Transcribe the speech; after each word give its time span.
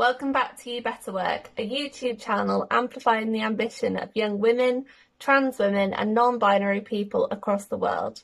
Welcome 0.00 0.32
back 0.32 0.56
to 0.62 0.70
You 0.70 0.80
Better 0.80 1.12
Work, 1.12 1.50
a 1.58 1.68
YouTube 1.68 2.18
channel 2.18 2.66
amplifying 2.70 3.32
the 3.32 3.42
ambition 3.42 3.98
of 3.98 4.08
young 4.14 4.38
women, 4.38 4.86
trans 5.18 5.58
women, 5.58 5.92
and 5.92 6.14
non 6.14 6.38
binary 6.38 6.80
people 6.80 7.28
across 7.30 7.66
the 7.66 7.76
world. 7.76 8.22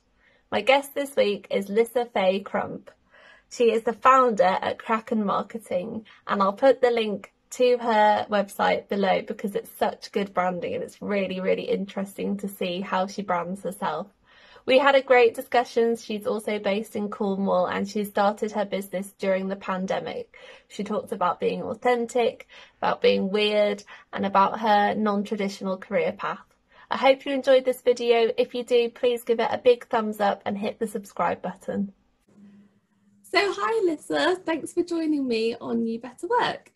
My 0.51 0.63
guest 0.63 0.95
this 0.95 1.15
week 1.17 1.47
is 1.51 1.69
Lissa 1.69 2.07
Fay 2.07 2.41
Crump. 2.41 2.91
She 3.51 3.65
is 3.65 3.83
the 3.83 3.93
founder 3.93 4.57
at 4.63 4.79
Kraken 4.79 5.23
Marketing, 5.27 6.07
and 6.27 6.43
I'll 6.43 6.55
put 6.55 6.81
the 6.81 6.91
link 6.91 7.35
to 7.51 7.77
her 7.77 8.27
website 8.31 8.89
below 8.89 9.21
because 9.21 9.55
it's 9.55 9.71
such 9.71 10.13
good 10.13 10.33
branding 10.33 10.73
and 10.73 10.83
it's 10.83 11.03
really, 11.03 11.41
really 11.41 11.65
interesting 11.65 12.39
to 12.39 12.49
see 12.49 12.81
how 12.81 13.07
she 13.07 13.21
brands 13.21 13.65
herself. 13.65 14.07
We 14.67 14.79
had 14.79 14.97
a 14.97 15.03
great 15.03 15.35
discussion. 15.35 15.97
She's 15.97 16.27
also 16.27 16.59
based 16.59 16.97
in 16.97 17.09
Cornwall 17.09 17.67
and 17.67 17.89
she 17.89 18.05
started 18.05 18.51
her 18.53 18.65
business 18.65 19.15
during 19.17 19.47
the 19.47 19.55
pandemic. 19.55 20.37
She 20.67 20.83
talked 20.83 21.13
about 21.13 21.39
being 21.39 21.63
authentic, 21.63 22.49
about 22.83 23.01
being 23.01 23.31
weird, 23.31 23.85
and 24.13 24.27
about 24.27 24.59
her 24.59 24.95
non 24.97 25.23
traditional 25.23 25.77
career 25.77 26.11
path. 26.11 26.41
I 26.91 26.97
hope 26.97 27.25
you 27.25 27.33
enjoyed 27.33 27.65
this 27.65 27.81
video. 27.81 28.33
If 28.37 28.55
you 28.55 28.65
do, 28.65 28.91
please 28.91 29.23
give 29.23 29.39
it 29.39 29.49
a 29.51 29.59
big 29.59 29.87
thumbs 29.87 30.19
up 30.19 30.43
and 30.45 30.59
hit 30.59 30.81
the 30.81 30.89
subscribe 30.89 31.43
button. 31.43 31.93
So, 33.23 33.39
hi, 33.41 33.85
Lissa. 33.85 34.37
Thanks 34.45 34.73
for 34.73 34.83
joining 34.83 35.29
me 35.29 35.55
on 35.61 35.87
You 35.87 36.01
Better 36.01 36.27
Work. 36.27 36.73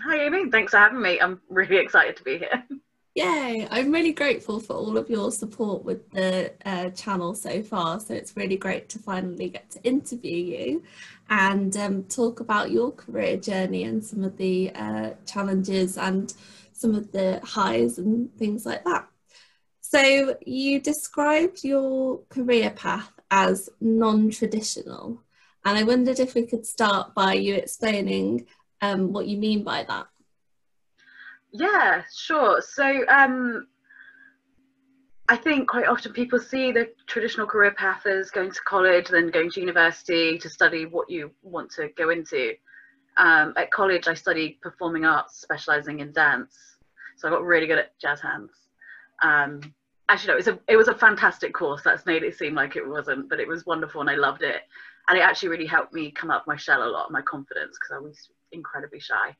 Hi, 0.00 0.24
Amy. 0.24 0.50
Thanks 0.50 0.72
for 0.72 0.78
having 0.78 1.00
me. 1.00 1.20
I'm 1.20 1.42
really 1.50 1.76
excited 1.76 2.16
to 2.16 2.24
be 2.24 2.38
here. 2.38 2.64
Yay! 3.16 3.66
I'm 3.70 3.90
really 3.92 4.12
grateful 4.12 4.60
for 4.60 4.74
all 4.74 4.98
of 4.98 5.08
your 5.08 5.32
support 5.32 5.82
with 5.82 6.10
the 6.10 6.52
uh, 6.66 6.90
channel 6.90 7.34
so 7.34 7.62
far. 7.62 7.98
So 7.98 8.12
it's 8.12 8.36
really 8.36 8.58
great 8.58 8.90
to 8.90 8.98
finally 8.98 9.48
get 9.48 9.70
to 9.70 9.82
interview 9.84 10.36
you 10.36 10.82
and 11.30 11.74
um, 11.78 12.04
talk 12.04 12.40
about 12.40 12.70
your 12.70 12.92
career 12.92 13.38
journey 13.38 13.84
and 13.84 14.04
some 14.04 14.22
of 14.22 14.36
the 14.36 14.70
uh, 14.74 15.10
challenges 15.24 15.96
and 15.96 16.34
some 16.74 16.94
of 16.94 17.10
the 17.10 17.40
highs 17.42 17.96
and 17.96 18.30
things 18.36 18.66
like 18.66 18.84
that. 18.84 19.08
So 19.80 20.36
you 20.44 20.78
described 20.78 21.64
your 21.64 22.20
career 22.28 22.68
path 22.68 23.12
as 23.30 23.70
non-traditional, 23.80 25.22
and 25.64 25.78
I 25.78 25.84
wondered 25.84 26.20
if 26.20 26.34
we 26.34 26.44
could 26.44 26.66
start 26.66 27.14
by 27.14 27.32
you 27.32 27.54
explaining 27.54 28.46
um, 28.82 29.14
what 29.14 29.26
you 29.26 29.38
mean 29.38 29.64
by 29.64 29.84
that. 29.84 30.06
Yeah, 31.58 32.02
sure. 32.14 32.60
So 32.60 33.04
um, 33.08 33.66
I 35.28 35.36
think 35.36 35.68
quite 35.68 35.86
often 35.86 36.12
people 36.12 36.38
see 36.38 36.70
the 36.70 36.90
traditional 37.06 37.46
career 37.46 37.72
path 37.72 38.04
as 38.06 38.30
going 38.30 38.50
to 38.50 38.60
college, 38.66 39.08
then 39.08 39.28
going 39.28 39.50
to 39.52 39.60
university 39.60 40.38
to 40.38 40.50
study 40.50 40.84
what 40.84 41.08
you 41.08 41.30
want 41.42 41.70
to 41.72 41.88
go 41.96 42.10
into. 42.10 42.52
Um, 43.16 43.54
at 43.56 43.70
college, 43.70 44.06
I 44.06 44.12
studied 44.12 44.60
performing 44.60 45.06
arts, 45.06 45.40
specializing 45.40 46.00
in 46.00 46.12
dance. 46.12 46.54
So 47.16 47.26
I 47.26 47.30
got 47.30 47.42
really 47.42 47.66
good 47.66 47.78
at 47.78 47.98
jazz 47.98 48.20
hands. 48.20 48.50
Um, 49.22 49.60
actually, 50.10 50.28
no, 50.28 50.34
it 50.34 50.36
was, 50.36 50.48
a, 50.48 50.58
it 50.68 50.76
was 50.76 50.88
a 50.88 50.94
fantastic 50.94 51.54
course. 51.54 51.80
That's 51.82 52.04
made 52.04 52.22
it 52.22 52.36
seem 52.36 52.54
like 52.54 52.76
it 52.76 52.86
wasn't, 52.86 53.30
but 53.30 53.40
it 53.40 53.48
was 53.48 53.64
wonderful 53.64 54.02
and 54.02 54.10
I 54.10 54.16
loved 54.16 54.42
it. 54.42 54.60
And 55.08 55.16
it 55.16 55.22
actually 55.22 55.48
really 55.48 55.66
helped 55.66 55.94
me 55.94 56.10
come 56.10 56.30
up 56.30 56.46
my 56.46 56.56
shell 56.56 56.82
a 56.82 56.90
lot, 56.90 57.10
my 57.10 57.22
confidence, 57.22 57.78
because 57.80 57.96
I 57.96 57.98
was 57.98 58.28
incredibly 58.52 59.00
shy. 59.00 59.34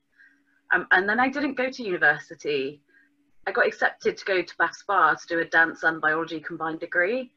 Um, 0.73 0.87
and 0.91 1.09
then 1.09 1.21
I 1.21 1.29
didn't 1.29 1.55
go 1.55 1.71
to 1.71 1.83
university. 1.83 2.81
I 3.47 3.53
got 3.53 3.67
accepted 3.67 4.17
to 4.17 4.25
go 4.25 4.43
to 4.43 4.57
Bath 4.59 4.77
Spa 4.77 5.15
to 5.15 5.27
do 5.29 5.41
a 5.41 5.45
dance 5.45 5.83
and 5.83 6.01
biology 6.01 6.41
combined 6.41 6.81
degree. 6.81 7.31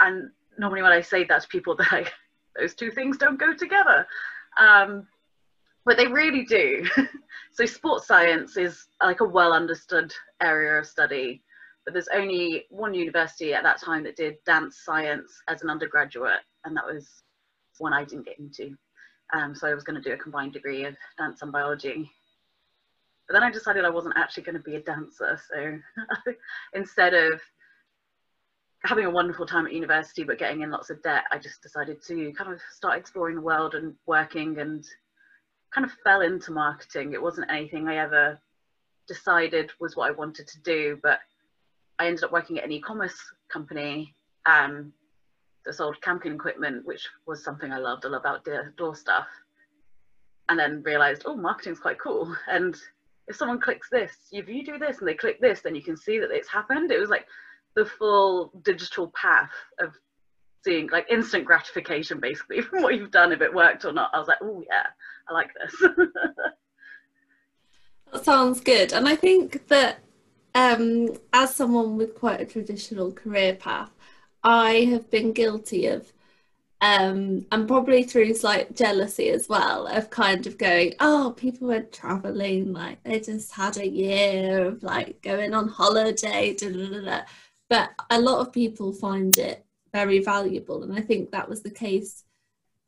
And 0.00 0.30
normally 0.58 0.82
when 0.82 0.92
I 0.92 1.00
say 1.00 1.24
that 1.24 1.42
to 1.42 1.48
people, 1.48 1.76
they're 1.78 1.86
like, 1.90 2.12
those 2.58 2.74
two 2.74 2.90
things 2.90 3.18
don't 3.18 3.38
go 3.38 3.54
together. 3.54 4.06
Um, 4.58 5.06
but 5.84 5.96
they 5.96 6.06
really 6.06 6.44
do. 6.44 6.86
so 7.52 7.66
sports 7.66 8.06
science 8.06 8.56
is 8.56 8.86
like 9.02 9.20
a 9.20 9.24
well 9.24 9.52
understood 9.52 10.12
area 10.40 10.78
of 10.78 10.86
study. 10.86 11.42
But 11.84 11.94
there's 11.94 12.08
only 12.14 12.66
one 12.70 12.94
university 12.94 13.54
at 13.54 13.64
that 13.64 13.80
time 13.80 14.04
that 14.04 14.16
did 14.16 14.36
dance 14.46 14.82
science 14.84 15.32
as 15.48 15.62
an 15.62 15.70
undergraduate, 15.70 16.40
and 16.64 16.76
that 16.76 16.86
was 16.86 17.08
one 17.78 17.92
I 17.92 18.04
didn't 18.04 18.26
get 18.26 18.38
into. 18.38 18.76
Um, 19.34 19.54
so 19.54 19.66
I 19.66 19.74
was 19.74 19.82
going 19.82 20.00
to 20.00 20.08
do 20.08 20.14
a 20.14 20.18
combined 20.18 20.52
degree 20.52 20.84
of 20.84 20.94
dance 21.18 21.42
and 21.42 21.50
biology. 21.50 22.08
But 23.32 23.40
then 23.40 23.48
I 23.48 23.50
decided 23.50 23.86
I 23.86 23.90
wasn't 23.90 24.18
actually 24.18 24.42
going 24.42 24.56
to 24.56 24.62
be 24.62 24.76
a 24.76 24.82
dancer. 24.82 25.40
So 25.50 25.78
instead 26.74 27.14
of 27.14 27.40
having 28.84 29.06
a 29.06 29.10
wonderful 29.10 29.46
time 29.46 29.64
at 29.64 29.72
university 29.72 30.22
but 30.22 30.38
getting 30.38 30.60
in 30.60 30.70
lots 30.70 30.90
of 30.90 31.02
debt, 31.02 31.24
I 31.32 31.38
just 31.38 31.62
decided 31.62 32.02
to 32.08 32.34
kind 32.34 32.52
of 32.52 32.60
start 32.76 32.98
exploring 32.98 33.36
the 33.36 33.40
world 33.40 33.74
and 33.74 33.94
working 34.04 34.58
and 34.58 34.84
kind 35.74 35.86
of 35.86 35.92
fell 36.04 36.20
into 36.20 36.52
marketing. 36.52 37.14
It 37.14 37.22
wasn't 37.22 37.50
anything 37.50 37.88
I 37.88 37.96
ever 37.96 38.38
decided 39.08 39.72
was 39.80 39.96
what 39.96 40.10
I 40.10 40.14
wanted 40.14 40.46
to 40.48 40.60
do, 40.60 40.98
but 41.02 41.18
I 41.98 42.08
ended 42.08 42.24
up 42.24 42.32
working 42.32 42.58
at 42.58 42.66
an 42.66 42.72
e-commerce 42.72 43.16
company 43.48 44.14
um, 44.44 44.92
that 45.64 45.72
sold 45.72 46.02
camping 46.02 46.34
equipment, 46.34 46.84
which 46.84 47.08
was 47.26 47.42
something 47.42 47.72
I 47.72 47.78
loved. 47.78 48.04
I 48.04 48.10
love 48.10 48.26
outdoor 48.26 48.94
stuff. 48.94 49.26
And 50.50 50.58
then 50.58 50.82
realized, 50.82 51.22
oh, 51.24 51.34
marketing's 51.34 51.80
quite 51.80 51.98
cool. 51.98 52.36
And 52.46 52.76
if 53.28 53.36
someone 53.36 53.60
clicks 53.60 53.88
this, 53.90 54.12
if 54.32 54.48
you 54.48 54.64
do 54.64 54.78
this 54.78 54.98
and 54.98 55.08
they 55.08 55.14
click 55.14 55.40
this, 55.40 55.60
then 55.60 55.74
you 55.74 55.82
can 55.82 55.96
see 55.96 56.18
that 56.18 56.30
it's 56.30 56.48
happened. 56.48 56.90
It 56.90 57.00
was 57.00 57.10
like 57.10 57.26
the 57.74 57.86
full 57.86 58.52
digital 58.62 59.12
path 59.14 59.52
of 59.80 59.94
seeing 60.64 60.88
like 60.90 61.06
instant 61.10 61.44
gratification 61.44 62.20
basically 62.20 62.60
from 62.62 62.82
what 62.82 62.96
you've 62.96 63.10
done 63.10 63.32
if 63.32 63.40
it 63.40 63.54
worked 63.54 63.84
or 63.84 63.92
not. 63.92 64.10
I 64.12 64.18
was 64.18 64.28
like, 64.28 64.38
oh 64.42 64.62
yeah, 64.68 64.86
I 65.28 65.32
like 65.32 65.50
this. 65.54 65.74
that 68.12 68.24
sounds 68.24 68.60
good. 68.60 68.92
And 68.92 69.08
I 69.08 69.16
think 69.16 69.68
that 69.68 70.00
um, 70.54 71.16
as 71.32 71.54
someone 71.54 71.96
with 71.96 72.18
quite 72.18 72.40
a 72.40 72.44
traditional 72.44 73.12
career 73.12 73.54
path, 73.54 73.90
I 74.44 74.88
have 74.90 75.10
been 75.10 75.32
guilty 75.32 75.86
of 75.86 76.12
um, 76.82 77.46
and 77.52 77.68
probably 77.68 78.02
through 78.02 78.34
slight 78.34 78.74
jealousy 78.74 79.30
as 79.30 79.48
well 79.48 79.86
of 79.86 80.10
kind 80.10 80.48
of 80.48 80.58
going, 80.58 80.94
oh, 80.98 81.32
people 81.36 81.68
went 81.68 81.92
traveling, 81.92 82.72
like 82.72 83.00
they 83.04 83.20
just 83.20 83.52
had 83.52 83.76
a 83.76 83.88
year 83.88 84.66
of 84.66 84.82
like 84.82 85.22
going 85.22 85.54
on 85.54 85.68
holiday, 85.68 86.52
da, 86.54 86.68
da, 86.72 87.00
da, 87.00 87.20
but 87.70 87.90
a 88.10 88.20
lot 88.20 88.40
of 88.40 88.52
people 88.52 88.92
find 88.92 89.38
it 89.38 89.64
very 89.92 90.18
valuable, 90.18 90.82
and 90.82 90.92
I 90.92 91.00
think 91.00 91.30
that 91.30 91.48
was 91.48 91.62
the 91.62 91.70
case. 91.70 92.24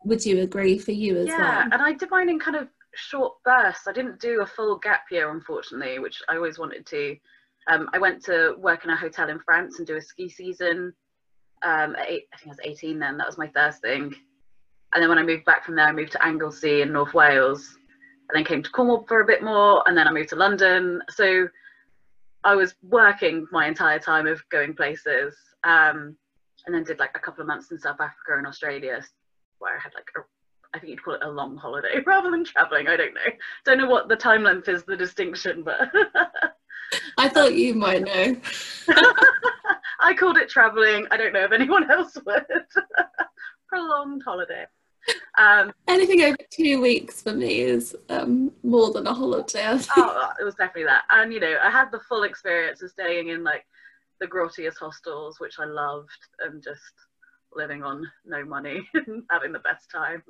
Would 0.05 0.26
you 0.26 0.43
agree 0.43 0.76
for 0.76 0.93
you 0.93 1.16
as 1.16 1.28
yeah, 1.28 1.38
well? 1.38 1.53
Yeah, 1.53 1.69
and 1.72 1.81
I 1.81 1.93
did 1.93 2.11
mine 2.11 2.28
in 2.28 2.41
kind 2.41 2.56
of 2.56 2.69
short 2.97 3.34
bursts. 3.44 3.87
I 3.87 3.93
didn't 3.93 4.21
do 4.21 4.43
a 4.43 4.47
full 4.47 4.76
gap 4.76 5.05
year, 5.12 5.31
unfortunately, 5.31 6.00
which 6.00 6.21
I 6.28 6.34
always 6.34 6.59
wanted 6.59 6.84
to. 6.87 7.16
Um, 7.69 7.88
I 7.94 7.99
went 7.99 8.25
to 8.25 8.56
work 8.59 8.84
in 8.84 8.91
a 8.91 8.97
hotel 8.97 9.31
in 9.31 9.38
France 9.38 9.78
and 9.78 9.87
do 9.87 9.97
a 9.97 10.03
ski 10.03 10.28
season 10.28 10.93
um, 11.64 11.97
eight, 12.06 12.25
I 12.32 12.36
think 12.36 12.48
I 12.48 12.50
was 12.50 12.60
18 12.62 12.98
then. 12.98 13.16
That 13.16 13.26
was 13.26 13.38
my 13.38 13.48
first 13.48 13.80
thing. 13.80 14.14
And 14.94 15.02
then 15.02 15.08
when 15.08 15.19
I 15.19 15.22
moved 15.22 15.44
back 15.44 15.64
from 15.64 15.75
there, 15.75 15.86
I 15.86 15.92
moved 15.92 16.12
to 16.12 16.25
Anglesey 16.25 16.82
in 16.82 16.92
North 16.92 17.14
Wales, 17.14 17.76
and 18.28 18.36
then 18.36 18.44
came 18.44 18.62
to 18.62 18.70
Cornwall 18.70 19.04
for 19.08 19.20
a 19.20 19.26
bit 19.26 19.42
more, 19.42 19.82
and 19.86 19.97
then 19.97 20.06
I 20.06 20.12
moved 20.12 20.28
to 20.30 20.36
London. 20.36 21.02
So 21.10 21.48
I 22.44 22.54
was 22.54 22.75
working 22.82 23.47
my 23.50 23.66
entire 23.66 23.98
time 23.98 24.26
of 24.26 24.41
going 24.50 24.75
places, 24.75 25.34
um, 25.64 26.16
and 26.66 26.75
then 26.75 26.84
did 26.84 26.98
like 26.98 27.16
a 27.16 27.19
couple 27.19 27.41
of 27.41 27.48
months 27.48 27.70
in 27.70 27.78
South 27.78 28.00
Africa 28.00 28.36
and 28.38 28.46
Australia, 28.46 29.02
where 29.58 29.76
I 29.76 29.81
had 29.81 29.92
like 29.94 30.06
a, 30.16 30.20
I 30.75 30.78
think 30.78 30.91
you'd 30.91 31.02
call 31.02 31.14
it 31.14 31.22
a 31.22 31.31
long 31.31 31.56
holiday 31.56 32.00
rather 32.06 32.31
than 32.31 32.44
traveling. 32.44 32.86
I 32.86 32.96
don't 32.96 33.14
know. 33.14 33.32
Don't 33.64 33.78
know 33.78 33.88
what 33.88 34.08
the 34.08 34.16
time 34.16 34.44
length 34.44 34.69
is 34.69 34.84
the 34.84 34.96
distinction, 34.96 35.64
but 35.64 35.91
I 37.19 37.28
thought 37.28 37.54
you 37.54 37.75
might 37.75 38.04
know. 38.04 38.36
I 40.00 40.15
called 40.15 40.37
it 40.37 40.49
traveling. 40.49 41.06
I 41.10 41.16
don't 41.16 41.32
know 41.32 41.44
if 41.44 41.53
anyone 41.53 41.91
else 41.91 42.16
would. 42.27 42.44
Prolonged 43.69 44.22
holiday. 44.25 44.66
Um, 45.37 45.72
Anything 45.88 46.22
over 46.22 46.37
two 46.50 46.81
weeks 46.81 47.21
for 47.21 47.32
me 47.32 47.60
is 47.60 47.94
um, 48.09 48.53
more 48.62 48.93
than 48.93 49.06
a 49.06 49.12
holiday. 49.14 49.79
oh, 49.96 50.31
it 50.41 50.44
was 50.44 50.55
definitely 50.55 50.85
that. 50.85 51.02
And 51.11 51.32
you 51.32 51.41
know, 51.41 51.56
I 51.62 51.70
had 51.70 51.91
the 51.91 52.00
full 52.08 52.23
experience 52.23 52.82
of 52.82 52.91
staying 52.91 53.29
in 53.29 53.44
like 53.44 53.67
the 54.20 54.26
grottiest 54.26 54.79
hostels, 54.79 55.41
which 55.41 55.56
I 55.58 55.64
loved, 55.64 56.08
and 56.40 56.62
just 56.62 56.81
living 57.55 57.82
on 57.82 58.06
no 58.25 58.44
money 58.44 58.88
and 58.94 59.23
having 59.31 59.52
the 59.52 59.58
best 59.61 59.90
time. 59.90 60.23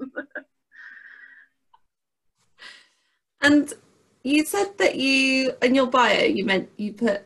and 3.42 3.72
you 4.22 4.44
said 4.44 4.76
that 4.78 4.96
you 4.96 5.52
in 5.62 5.74
your 5.74 5.86
bio 5.86 6.24
you 6.24 6.44
meant 6.44 6.68
you 6.76 6.92
put 6.92 7.24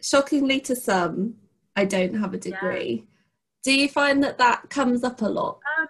shockingly 0.00 0.60
to 0.60 0.74
some 0.76 1.34
I 1.76 1.84
don't 1.84 2.14
have 2.14 2.34
a 2.34 2.38
degree. 2.38 3.04
Yeah. 3.04 3.10
Do 3.64 3.74
you 3.74 3.88
find 3.88 4.22
that 4.22 4.38
that 4.38 4.70
comes 4.70 5.02
up 5.04 5.22
a 5.22 5.26
lot 5.26 5.58
um, 5.78 5.88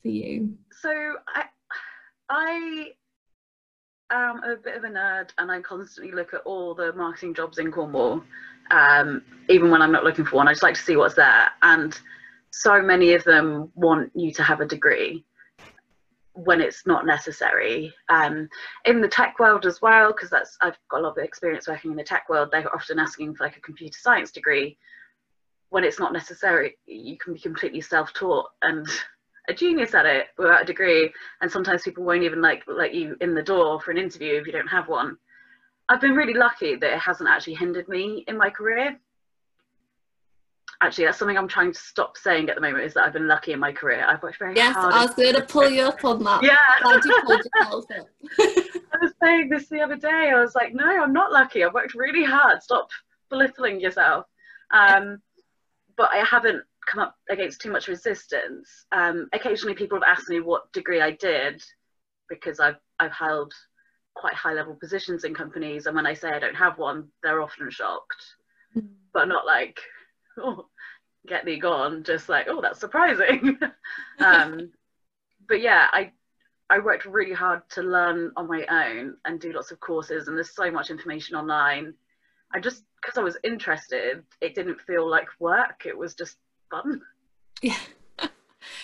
for 0.00 0.08
you? 0.08 0.56
So 0.80 0.90
I, 1.34 1.44
I 2.28 2.92
am 4.10 4.42
a 4.44 4.56
bit 4.56 4.76
of 4.76 4.84
a 4.84 4.88
nerd, 4.88 5.30
and 5.38 5.50
I 5.50 5.60
constantly 5.60 6.12
look 6.12 6.32
at 6.34 6.42
all 6.42 6.74
the 6.74 6.92
marketing 6.92 7.34
jobs 7.34 7.58
in 7.58 7.70
Cornwall. 7.72 8.22
Um, 8.70 9.22
even 9.48 9.70
when 9.70 9.82
I'm 9.82 9.92
not 9.92 10.04
looking 10.04 10.24
for 10.24 10.36
one, 10.36 10.48
I 10.48 10.52
just 10.52 10.62
like 10.62 10.76
to 10.76 10.80
see 10.80 10.96
what's 10.96 11.16
there. 11.16 11.48
And 11.62 11.98
so 12.50 12.80
many 12.80 13.14
of 13.14 13.24
them 13.24 13.70
want 13.74 14.12
you 14.14 14.32
to 14.34 14.42
have 14.42 14.60
a 14.60 14.66
degree. 14.66 15.24
when 16.34 16.60
it's 16.60 16.86
not 16.86 17.06
necessary. 17.06 17.92
Um, 18.08 18.48
in 18.84 19.00
the 19.00 19.08
tech 19.08 19.38
world 19.38 19.66
as 19.66 19.82
well, 19.82 20.12
because 20.12 20.30
that's 20.30 20.56
I've 20.60 20.78
got 20.90 21.00
a 21.00 21.02
lot 21.02 21.18
of 21.18 21.24
experience 21.24 21.68
working 21.68 21.90
in 21.90 21.96
the 21.96 22.04
tech 22.04 22.28
world. 22.28 22.50
They're 22.50 22.74
often 22.74 22.98
asking 22.98 23.34
for 23.34 23.44
like 23.44 23.56
a 23.56 23.60
computer 23.60 23.98
science 23.98 24.30
degree. 24.30 24.78
When 25.70 25.84
it's 25.84 25.98
not 25.98 26.12
necessary, 26.12 26.76
you 26.86 27.16
can 27.16 27.34
be 27.34 27.40
completely 27.40 27.80
self-taught 27.80 28.46
and 28.62 28.86
a 29.48 29.54
genius 29.54 29.94
at 29.94 30.06
it 30.06 30.26
without 30.36 30.62
a 30.62 30.66
degree. 30.66 31.12
And 31.40 31.50
sometimes 31.50 31.82
people 31.82 32.04
won't 32.04 32.22
even 32.22 32.42
like 32.42 32.62
let 32.66 32.94
you 32.94 33.16
in 33.20 33.34
the 33.34 33.42
door 33.42 33.80
for 33.80 33.90
an 33.90 33.98
interview 33.98 34.34
if 34.34 34.46
you 34.46 34.52
don't 34.52 34.66
have 34.68 34.88
one. 34.88 35.16
I've 35.88 36.00
been 36.00 36.14
really 36.14 36.34
lucky 36.34 36.76
that 36.76 36.92
it 36.92 36.98
hasn't 36.98 37.28
actually 37.28 37.54
hindered 37.54 37.88
me 37.88 38.24
in 38.28 38.36
my 38.36 38.50
career 38.50 38.98
actually 40.80 41.04
that's 41.04 41.18
something 41.18 41.36
I'm 41.36 41.48
trying 41.48 41.72
to 41.72 41.78
stop 41.78 42.16
saying 42.16 42.48
at 42.48 42.54
the 42.54 42.60
moment 42.60 42.84
is 42.84 42.94
that 42.94 43.04
I've 43.04 43.12
been 43.12 43.28
lucky 43.28 43.52
in 43.52 43.58
my 43.58 43.72
career. 43.72 44.04
I've 44.06 44.22
worked 44.22 44.38
very 44.38 44.54
yes, 44.56 44.74
hard. 44.74 44.94
Yes, 44.94 45.02
I 45.02 45.06
was 45.06 45.14
going 45.14 45.34
to 45.34 45.42
pull 45.42 45.68
you 45.68 45.82
up 45.82 46.04
on 46.04 46.24
that. 46.24 46.42
Yeah. 46.42 46.56
I 48.92 48.98
was 49.00 49.12
saying 49.22 49.50
this 49.50 49.68
the 49.68 49.80
other 49.80 49.96
day. 49.96 50.32
I 50.34 50.40
was 50.40 50.54
like, 50.54 50.74
no, 50.74 50.84
I'm 50.84 51.12
not 51.12 51.32
lucky. 51.32 51.64
I've 51.64 51.74
worked 51.74 51.94
really 51.94 52.24
hard. 52.24 52.62
Stop 52.62 52.88
belittling 53.28 53.80
yourself. 53.80 54.26
Um, 54.72 55.20
but 56.00 56.10
I 56.14 56.24
haven't 56.24 56.62
come 56.86 57.02
up 57.02 57.14
against 57.28 57.60
too 57.60 57.70
much 57.70 57.86
resistance. 57.86 58.86
Um, 58.90 59.28
occasionally 59.34 59.74
people 59.74 60.00
have 60.00 60.16
asked 60.16 60.30
me 60.30 60.40
what 60.40 60.72
degree 60.72 61.02
I 61.02 61.10
did 61.10 61.62
because 62.30 62.58
I've, 62.58 62.78
I've 62.98 63.12
held 63.12 63.52
quite 64.14 64.32
high 64.32 64.54
level 64.54 64.74
positions 64.74 65.24
in 65.24 65.34
companies. 65.34 65.84
And 65.84 65.94
when 65.94 66.06
I 66.06 66.14
say 66.14 66.30
I 66.30 66.38
don't 66.38 66.54
have 66.54 66.78
one, 66.78 67.08
they're 67.22 67.42
often 67.42 67.70
shocked, 67.70 68.24
mm. 68.74 68.88
but 69.12 69.28
not 69.28 69.44
like, 69.44 69.78
oh, 70.38 70.68
get 71.28 71.44
thee 71.44 71.58
gone, 71.58 72.02
just 72.02 72.30
like, 72.30 72.46
oh, 72.48 72.62
that's 72.62 72.80
surprising. 72.80 73.58
um, 74.20 74.70
but 75.46 75.60
yeah, 75.60 75.86
I 75.92 76.12
I 76.70 76.78
worked 76.78 77.04
really 77.04 77.34
hard 77.34 77.60
to 77.72 77.82
learn 77.82 78.32
on 78.36 78.48
my 78.48 78.64
own 78.70 79.16
and 79.26 79.38
do 79.38 79.52
lots 79.52 79.70
of 79.70 79.80
courses, 79.80 80.28
and 80.28 80.36
there's 80.36 80.54
so 80.54 80.70
much 80.70 80.88
information 80.88 81.36
online. 81.36 81.92
I 82.54 82.60
just 82.60 82.84
because 83.00 83.18
I 83.18 83.22
was 83.22 83.36
interested, 83.42 84.22
it 84.40 84.54
didn't 84.54 84.80
feel 84.80 85.08
like 85.08 85.28
work. 85.38 85.82
It 85.86 85.96
was 85.96 86.14
just 86.14 86.36
fun. 86.70 87.02
Yeah, 87.62 87.76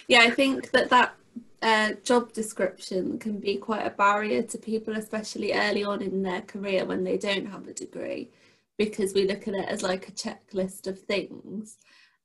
yeah. 0.07 0.21
I 0.21 0.29
think 0.29 0.71
that 0.73 0.91
that 0.91 1.15
uh, 1.63 1.93
job 2.05 2.35
description 2.35 3.19
can 3.19 3.39
be 3.39 3.57
quite 3.57 3.87
a 3.87 3.91
barrier 3.91 4.43
to 4.43 4.59
people, 4.59 4.95
especially 4.97 5.55
early 5.55 5.83
on 5.83 6.03
in 6.03 6.23
their 6.23 6.43
career 6.43 6.85
when 6.85 7.03
they 7.03 7.17
don't 7.17 7.47
have 7.47 7.67
a 7.69 7.73
degree 7.73 8.29
because 8.77 9.15
we 9.15 9.27
look 9.27 9.49
at 9.49 9.55
it 9.55 9.67
as 9.67 9.83
like 9.83 10.09
a 10.09 10.13
checklist 10.13 10.87
of 10.87 11.01
things. 11.01 11.79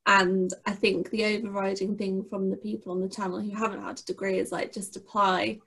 And 0.06 0.54
I 0.66 0.72
think 0.72 1.10
the 1.10 1.24
overriding 1.24 1.96
thing 1.96 2.24
from 2.24 2.50
the 2.50 2.58
people 2.58 2.92
on 2.92 3.02
the 3.02 3.08
channel 3.08 3.40
who 3.40 3.56
haven't 3.56 3.84
had 3.84 4.00
a 4.00 4.04
degree 4.04 4.40
is 4.40 4.52
like 4.52 4.74
just 4.74 4.98
apply 4.98 5.60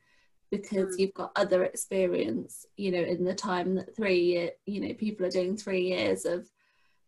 because 0.51 0.97
mm. 0.97 1.01
you've 1.01 1.15
got 1.15 1.33
other 1.37 1.65
experience, 1.65 2.67
you 2.77 2.91
know, 2.91 3.03
in 3.03 3.25
the 3.25 3.35
time 3.35 3.75
that 3.75 3.95
three 3.95 4.21
year, 4.21 4.51
you 4.67 4.81
know, 4.81 4.95
people 4.95 5.27
are 5.27 5.31
doing 5.31 5.57
three 5.57 5.89
years 5.89 6.25
of 6.25 6.49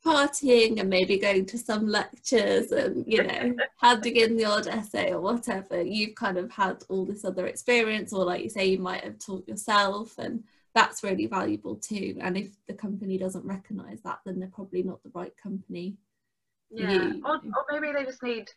partying 0.04 0.78
and 0.78 0.88
maybe 0.88 1.18
going 1.18 1.44
to 1.44 1.58
some 1.58 1.88
lectures 1.88 2.70
and 2.70 3.04
you 3.08 3.24
know 3.24 3.56
handing 3.80 4.14
in 4.14 4.36
the 4.36 4.44
odd 4.44 4.68
essay 4.68 5.10
or 5.10 5.20
whatever 5.20 5.82
you've 5.82 6.14
kind 6.14 6.38
of 6.38 6.48
had 6.48 6.76
all 6.88 7.04
this 7.04 7.24
other 7.24 7.48
experience 7.48 8.12
or 8.12 8.24
like 8.24 8.40
you 8.40 8.48
say 8.48 8.66
you 8.66 8.78
might 8.78 9.02
have 9.02 9.18
taught 9.18 9.48
yourself 9.48 10.16
and 10.18 10.44
that's 10.76 11.02
really 11.02 11.26
valuable 11.26 11.74
too. 11.74 12.18
And 12.20 12.36
if 12.36 12.50
the 12.68 12.74
company 12.74 13.16
doesn't 13.16 13.46
recognise 13.46 14.02
that, 14.02 14.20
then 14.26 14.38
they're 14.38 14.50
probably 14.50 14.82
not 14.82 15.02
the 15.02 15.10
right 15.14 15.34
company. 15.42 15.96
Yeah, 16.70 17.12
or, 17.24 17.36
or 17.36 17.64
maybe 17.70 17.94
they 17.94 18.04
just 18.04 18.22
need 18.22 18.50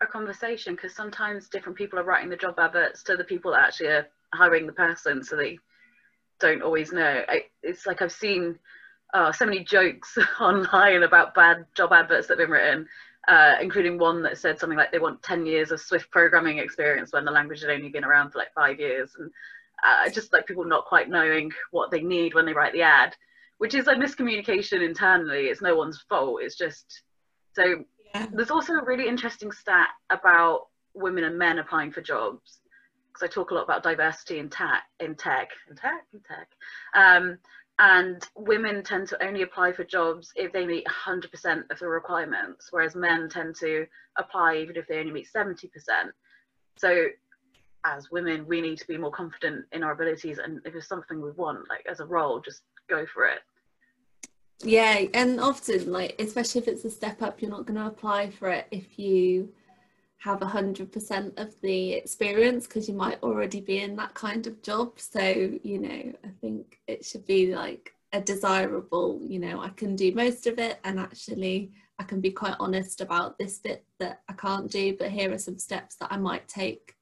a 0.00 0.06
conversation 0.06 0.74
because 0.74 0.94
sometimes 0.94 1.50
different 1.50 1.76
people 1.76 1.98
are 1.98 2.04
writing 2.04 2.30
the 2.30 2.36
job 2.36 2.58
adverts 2.58 3.02
to 3.02 3.16
the 3.16 3.24
people 3.24 3.50
that 3.52 3.66
actually 3.66 3.88
are 3.88 4.06
hiring 4.34 4.66
the 4.66 4.72
person, 4.72 5.22
so 5.22 5.36
they 5.36 5.58
don't 6.40 6.62
always 6.62 6.92
know. 6.92 7.22
I, 7.28 7.44
it's 7.62 7.86
like 7.86 8.02
I've 8.02 8.12
seen 8.12 8.58
uh, 9.14 9.32
so 9.32 9.46
many 9.46 9.64
jokes 9.64 10.16
online 10.40 11.02
about 11.02 11.34
bad 11.34 11.66
job 11.74 11.92
adverts 11.92 12.26
that 12.28 12.38
have 12.38 12.48
been 12.48 12.52
written, 12.52 12.86
uh, 13.26 13.54
including 13.60 13.98
one 13.98 14.22
that 14.22 14.38
said 14.38 14.58
something 14.58 14.78
like 14.78 14.92
they 14.92 14.98
want 14.98 15.22
10 15.22 15.46
years 15.46 15.70
of 15.70 15.80
Swift 15.80 16.10
programming 16.10 16.58
experience 16.58 17.12
when 17.12 17.24
the 17.24 17.30
language 17.30 17.60
had 17.60 17.70
only 17.70 17.88
been 17.88 18.04
around 18.04 18.30
for 18.30 18.38
like 18.38 18.52
five 18.54 18.78
years. 18.78 19.12
And 19.18 19.30
uh, 19.86 20.10
just 20.10 20.32
like 20.32 20.46
people 20.46 20.64
not 20.64 20.86
quite 20.86 21.08
knowing 21.08 21.52
what 21.70 21.90
they 21.90 22.00
need 22.00 22.34
when 22.34 22.46
they 22.46 22.52
write 22.52 22.72
the 22.72 22.82
ad, 22.82 23.14
which 23.58 23.74
is 23.74 23.88
a 23.88 23.94
miscommunication 23.94 24.82
internally. 24.84 25.46
It's 25.46 25.62
no 25.62 25.74
one's 25.76 26.00
fault. 26.08 26.40
It's 26.42 26.56
just 26.56 27.02
so. 27.54 27.84
Yeah. 28.14 28.26
There's 28.32 28.50
also 28.50 28.72
a 28.72 28.84
really 28.84 29.06
interesting 29.06 29.52
stat 29.52 29.88
about 30.08 30.68
women 30.94 31.24
and 31.24 31.38
men 31.38 31.58
applying 31.58 31.92
for 31.92 32.00
jobs 32.00 32.60
because 33.18 33.30
I 33.30 33.32
talk 33.32 33.50
a 33.50 33.54
lot 33.54 33.64
about 33.64 33.82
diversity 33.82 34.38
in 34.38 34.48
tech, 34.48 34.84
in 35.00 35.14
tech, 35.14 35.50
in 35.68 35.76
tech, 35.76 36.06
in 36.12 36.20
tech. 36.20 36.48
Um, 36.94 37.38
and 37.78 38.26
women 38.36 38.82
tend 38.82 39.08
to 39.08 39.24
only 39.24 39.42
apply 39.42 39.72
for 39.72 39.84
jobs 39.84 40.32
if 40.34 40.52
they 40.52 40.66
meet 40.66 40.86
100% 40.86 41.70
of 41.70 41.78
the 41.78 41.86
requirements, 41.86 42.68
whereas 42.70 42.96
men 42.96 43.28
tend 43.28 43.54
to 43.56 43.86
apply 44.16 44.56
even 44.56 44.76
if 44.76 44.88
they 44.88 44.98
only 44.98 45.12
meet 45.12 45.28
70%. 45.34 45.68
So 46.76 47.06
as 47.84 48.10
women, 48.10 48.46
we 48.48 48.60
need 48.60 48.78
to 48.78 48.86
be 48.86 48.98
more 48.98 49.12
confident 49.12 49.64
in 49.72 49.84
our 49.84 49.92
abilities. 49.92 50.38
And 50.38 50.60
if 50.64 50.74
it's 50.74 50.88
something 50.88 51.22
we 51.22 51.30
want, 51.32 51.68
like 51.68 51.86
as 51.88 52.00
a 52.00 52.06
role, 52.06 52.40
just 52.40 52.62
go 52.88 53.06
for 53.06 53.26
it. 53.26 53.38
Yeah, 54.64 55.04
and 55.14 55.38
often, 55.38 55.92
like, 55.92 56.16
especially 56.18 56.62
if 56.62 56.66
it's 56.66 56.84
a 56.84 56.90
step 56.90 57.22
up, 57.22 57.40
you're 57.40 57.50
not 57.50 57.64
going 57.64 57.78
to 57.78 57.86
apply 57.86 58.30
for 58.30 58.48
it 58.48 58.66
if 58.72 58.98
you 58.98 59.50
have 60.18 60.40
100% 60.40 61.38
of 61.38 61.60
the 61.60 61.92
experience 61.92 62.66
because 62.66 62.88
you 62.88 62.94
might 62.94 63.22
already 63.22 63.60
be 63.60 63.78
in 63.78 63.94
that 63.96 64.14
kind 64.14 64.46
of 64.46 64.60
job. 64.62 64.98
So, 64.98 65.20
you 65.20 65.78
know, 65.78 66.12
I 66.24 66.28
think 66.40 66.80
it 66.88 67.04
should 67.04 67.24
be 67.24 67.54
like 67.54 67.94
a 68.12 68.20
desirable, 68.20 69.20
you 69.22 69.38
know, 69.38 69.60
I 69.60 69.68
can 69.70 69.94
do 69.94 70.12
most 70.12 70.46
of 70.46 70.58
it 70.58 70.80
and 70.84 70.98
actually 70.98 71.70
I 72.00 72.04
can 72.04 72.20
be 72.20 72.30
quite 72.30 72.56
honest 72.58 73.00
about 73.00 73.38
this 73.38 73.58
bit 73.58 73.84
that 73.98 74.22
I 74.28 74.32
can't 74.32 74.70
do, 74.70 74.96
but 74.96 75.10
here 75.10 75.32
are 75.32 75.38
some 75.38 75.58
steps 75.58 75.96
that 75.96 76.12
I 76.12 76.16
might 76.16 76.48
take 76.48 76.96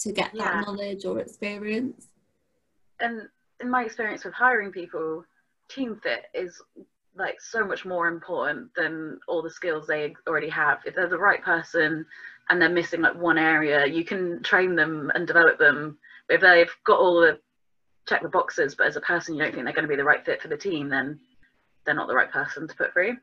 to 0.00 0.12
get 0.12 0.32
that 0.34 0.66
knowledge 0.66 1.04
or 1.04 1.20
experience. 1.20 2.08
And 3.00 3.28
in 3.60 3.70
my 3.70 3.84
experience 3.84 4.24
with 4.24 4.34
hiring 4.34 4.72
people, 4.72 5.24
team 5.68 6.00
fit 6.02 6.24
is 6.34 6.60
like 7.16 7.40
so 7.40 7.64
much 7.66 7.84
more 7.84 8.08
important 8.08 8.70
than 8.76 9.20
all 9.26 9.42
the 9.42 9.50
skills 9.50 9.86
they 9.86 10.14
already 10.26 10.48
have. 10.48 10.80
If 10.84 10.94
they're 10.94 11.08
the 11.08 11.18
right 11.18 11.42
person 11.42 12.04
and 12.48 12.60
they're 12.60 12.68
missing 12.68 13.00
like 13.00 13.16
one 13.16 13.38
area, 13.38 13.86
you 13.86 14.04
can 14.04 14.42
train 14.42 14.76
them 14.76 15.10
and 15.14 15.26
develop 15.26 15.58
them. 15.58 15.98
If 16.28 16.40
they've 16.40 16.70
got 16.84 17.00
all 17.00 17.20
the 17.20 17.38
check 18.08 18.22
the 18.22 18.28
boxes, 18.28 18.74
but 18.74 18.86
as 18.86 18.96
a 18.96 19.00
person 19.00 19.34
you 19.34 19.42
don't 19.42 19.52
think 19.52 19.64
they're 19.64 19.74
going 19.74 19.84
to 19.84 19.88
be 19.88 19.96
the 19.96 20.04
right 20.04 20.24
fit 20.24 20.40
for 20.40 20.48
the 20.48 20.56
team, 20.56 20.88
then 20.88 21.18
they're 21.84 21.94
not 21.94 22.08
the 22.08 22.14
right 22.14 22.30
person 22.30 22.68
to 22.68 22.76
put 22.76 22.92
through. 22.92 23.16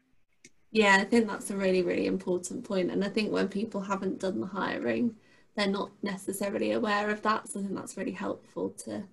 Yeah, 0.71 0.97
I 0.99 1.03
think 1.03 1.27
that's 1.27 1.51
a 1.51 1.55
really, 1.55 1.83
really 1.83 2.07
important 2.07 2.63
point. 2.63 2.91
And 2.91 3.03
I 3.03 3.09
think 3.09 3.31
when 3.31 3.47
people 3.47 3.81
haven't 3.81 4.19
done 4.19 4.41
the 4.41 4.47
hiring, 4.47 5.15
they're 5.55 5.67
not 5.67 5.91
necessarily 6.01 6.71
aware 6.71 7.09
of 7.09 7.21
that. 7.21 7.47
So 7.47 7.59
I 7.59 7.63
think 7.63 7.75
that's 7.75 7.97
really 7.97 8.11
helpful 8.11 8.71
to 8.85 9.03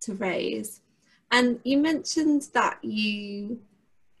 to 0.00 0.14
raise. 0.14 0.80
And 1.30 1.60
you 1.62 1.78
mentioned 1.78 2.48
that 2.54 2.82
you 2.82 3.60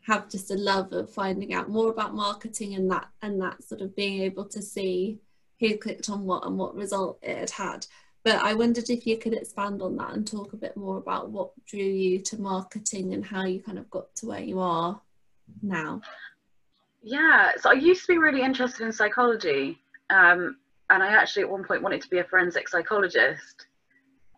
have 0.02 0.28
just 0.28 0.50
a 0.50 0.56
love 0.56 0.92
of 0.92 1.10
finding 1.10 1.54
out 1.54 1.70
more 1.70 1.90
about 1.90 2.14
marketing 2.14 2.74
and 2.74 2.90
that 2.90 3.08
and 3.22 3.40
that 3.40 3.64
sort 3.64 3.80
of 3.80 3.96
being 3.96 4.22
able 4.22 4.44
to 4.44 4.60
see 4.60 5.18
who 5.60 5.76
clicked 5.76 6.10
on 6.10 6.24
what 6.24 6.44
and 6.44 6.58
what 6.58 6.74
result 6.74 7.18
it 7.22 7.36
had 7.36 7.50
had. 7.50 7.86
But 8.24 8.36
I 8.36 8.54
wondered 8.54 8.90
if 8.90 9.06
you 9.06 9.16
could 9.16 9.32
expand 9.32 9.80
on 9.80 9.96
that 9.96 10.12
and 10.12 10.26
talk 10.26 10.52
a 10.52 10.58
bit 10.58 10.76
more 10.76 10.98
about 10.98 11.30
what 11.30 11.52
drew 11.66 11.80
you 11.80 12.18
to 12.20 12.40
marketing 12.40 13.14
and 13.14 13.24
how 13.24 13.44
you 13.44 13.60
kind 13.60 13.78
of 13.78 13.88
got 13.90 14.14
to 14.16 14.26
where 14.26 14.40
you 14.40 14.60
are 14.60 15.00
now. 15.62 16.02
Yeah, 17.02 17.52
so 17.58 17.70
I 17.70 17.74
used 17.74 18.02
to 18.02 18.12
be 18.12 18.18
really 18.18 18.42
interested 18.42 18.84
in 18.84 18.92
psychology. 18.92 19.78
Um, 20.10 20.56
and 20.90 21.02
I 21.02 21.08
actually 21.08 21.44
at 21.44 21.50
one 21.50 21.64
point 21.64 21.82
wanted 21.82 22.02
to 22.02 22.10
be 22.10 22.18
a 22.18 22.24
forensic 22.24 22.68
psychologist 22.68 23.66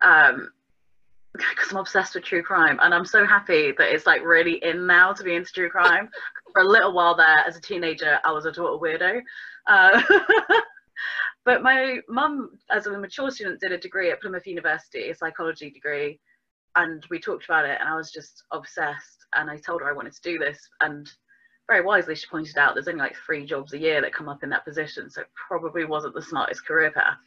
um, 0.03 0.53
because 1.33 1.73
I'm 1.73 1.79
obsessed 1.79 2.15
with 2.15 2.25
true 2.25 2.43
crime, 2.43 2.79
and 2.83 2.95
I'm 2.95 3.07
so 3.07 3.27
happy 3.27 3.73
that 3.79 3.93
it's 3.93 4.07
like 4.07 4.23
really 4.23 4.63
in 4.63 4.87
now 4.87 5.13
to 5.13 5.25
be 5.25 5.35
into 5.35 5.53
true 5.53 5.71
crime. 5.71 6.09
For 6.53 6.61
a 6.61 6.69
little 6.69 6.93
while 6.93 7.17
there, 7.17 7.39
as 7.47 7.57
a 7.57 7.61
teenager, 7.61 8.19
I 8.27 8.33
was 8.33 8.45
a 8.45 8.53
total 8.53 8.79
weirdo. 8.79 9.23
Uh, 9.67 10.03
but 11.45 11.63
my 11.63 11.99
mum, 12.09 12.59
as 12.71 12.87
a 12.87 12.99
mature 12.99 13.31
student, 13.31 13.61
did 13.61 13.73
a 13.73 13.79
degree 13.79 14.11
at 14.11 14.21
Plymouth 14.21 14.47
University, 14.47 15.11
a 15.11 15.15
psychology 15.15 15.71
degree, 15.71 16.21
and 16.77 17.05
we 17.11 17.19
talked 17.19 17.45
about 17.45 17.65
it, 17.65 17.79
and 17.81 17.89
I 17.89 17.97
was 17.97 18.11
just 18.11 18.45
obsessed. 18.53 19.27
And 19.35 19.51
I 19.51 19.57
told 19.57 19.81
her 19.81 19.89
I 19.89 19.95
wanted 19.95 20.13
to 20.15 20.23
do 20.23 20.39
this, 20.39 20.59
and 20.81 21.11
very 21.69 21.85
wisely 21.85 22.15
she 22.15 22.27
pointed 22.27 22.59
out 22.59 22.75
there's 22.75 22.89
only 22.89 23.01
like 23.01 23.17
three 23.25 23.47
jobs 23.47 23.73
a 23.73 23.79
year 23.79 24.01
that 24.01 24.13
come 24.13 24.29
up 24.29 24.43
in 24.43 24.51
that 24.51 24.65
position 24.65 25.09
so 25.09 25.21
it 25.23 25.29
probably 25.49 25.85
wasn't 25.85 26.15
the 26.15 26.23
smartest 26.23 26.67
career 26.67 26.91
path 26.91 27.19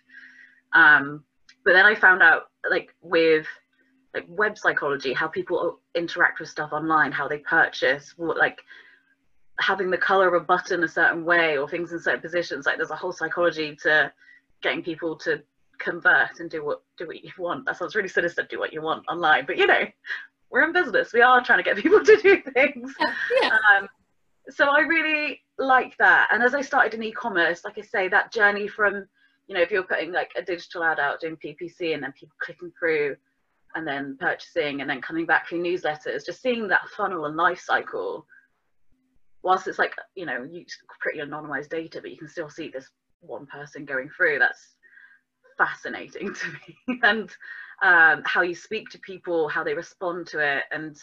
um, 0.74 1.24
but 1.64 1.74
then 1.74 1.86
i 1.86 1.96
found 1.96 2.22
out 2.22 2.44
like 2.70 2.94
with 3.02 3.46
like 4.14 4.26
web 4.28 4.58
psychology 4.58 5.14
how 5.14 5.28
people 5.28 5.80
interact 5.96 6.40
with 6.40 6.50
stuff 6.50 6.72
online 6.74 7.12
how 7.12 7.28
they 7.28 7.40
purchase 7.40 8.14
what 8.18 8.38
like 8.38 8.60
having 9.60 9.90
the 9.90 9.98
color 9.98 10.28
of 10.28 10.42
a 10.42 10.46
button 10.46 10.84
a 10.84 10.88
certain 10.88 11.24
way 11.24 11.58
or 11.58 11.68
things 11.68 11.94
in 11.94 12.00
certain 12.00 12.20
positions 12.20 12.66
like 12.66 12.76
there's 12.76 12.92
a 12.92 12.96
whole 12.96 13.14
psychology 13.14 13.76
to 13.82 14.12
getting 14.62 14.84
people 14.84 15.16
to 15.16 15.42
convert 15.78 16.40
and 16.40 16.50
do 16.50 16.64
what 16.66 16.84
do 16.98 17.08
what 17.08 17.24
you 17.24 17.32
want. 17.38 17.66
That 17.66 17.78
sounds 17.78 17.96
really 17.96 18.10
sinister. 18.10 18.44
Do 18.44 18.60
what 18.60 18.74
you 18.74 18.82
want 18.82 19.06
online, 19.10 19.46
but 19.46 19.58
you 19.58 19.68
know, 19.68 19.84
we're 20.50 20.64
in 20.64 20.74
business. 20.74 21.14
We 21.14 21.22
are 21.22 21.44
trying 21.44 21.60
to 21.60 21.64
get 21.64 21.78
people 21.84 22.04
to 22.04 22.18
do 22.22 22.42
things. 22.54 22.94
Yeah. 23.42 23.58
Um, 23.78 23.88
so 24.50 24.66
I 24.66 24.80
really 24.80 25.42
like 25.58 25.98
that. 25.98 26.30
And 26.32 26.44
as 26.44 26.54
I 26.54 26.62
started 26.62 26.94
in 26.94 27.04
e-commerce, 27.04 27.64
like 27.66 27.78
I 27.78 27.82
say, 27.82 28.08
that 28.10 28.32
journey 28.32 28.68
from 28.68 29.08
you 29.48 29.56
know 29.56 29.62
if 29.62 29.72
you're 29.72 29.84
putting 29.84 30.12
like 30.12 30.32
a 30.36 30.42
digital 30.42 30.84
ad 30.84 31.00
out 31.00 31.20
doing 31.20 31.38
PPC 31.38 31.94
and 31.94 32.04
then 32.04 32.14
people 32.14 32.36
clicking 32.42 32.72
through 32.78 33.16
and 33.76 33.86
then 33.86 34.18
purchasing 34.20 34.82
and 34.82 34.90
then 34.90 35.02
coming 35.02 35.26
back 35.26 35.48
through 35.48 35.62
newsletters, 35.62 36.26
just 36.26 36.42
seeing 36.42 36.68
that 36.68 36.88
funnel 36.96 37.26
and 37.26 37.36
life 37.36 37.60
cycle. 37.60 38.26
Whilst 39.46 39.68
it's 39.68 39.80
like 39.80 39.94
you 40.16 40.26
know 40.26 40.44
you 40.44 40.66
pretty 41.00 41.20
anonymized 41.20 41.70
data, 41.70 42.02
but 42.02 42.12
you 42.12 42.18
can 42.18 42.28
still 42.28 42.50
see 42.50 42.68
this 42.70 42.90
one 43.22 43.46
person 43.46 43.86
going 43.86 44.10
through. 44.10 44.40
That's 44.40 44.76
fascinating 45.58 46.34
to 46.34 46.48
me. 46.48 47.00
And 47.04 47.30
um, 47.82 48.24
how 48.26 48.42
you 48.42 48.56
speak 48.56 48.90
to 48.90 49.00
people 49.00 49.48
how 49.48 49.64
they 49.64 49.74
respond 49.74 50.28
to 50.28 50.40
it 50.40 50.64
and 50.72 50.98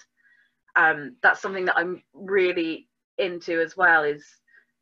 um, 0.77 1.17
that's 1.23 1.43
something 1.43 1.67
that 1.67 1.77
i'm 1.77 2.03
really 2.15 2.89
into 3.19 3.61
as 3.61 3.77
well 3.77 4.05
is 4.05 4.25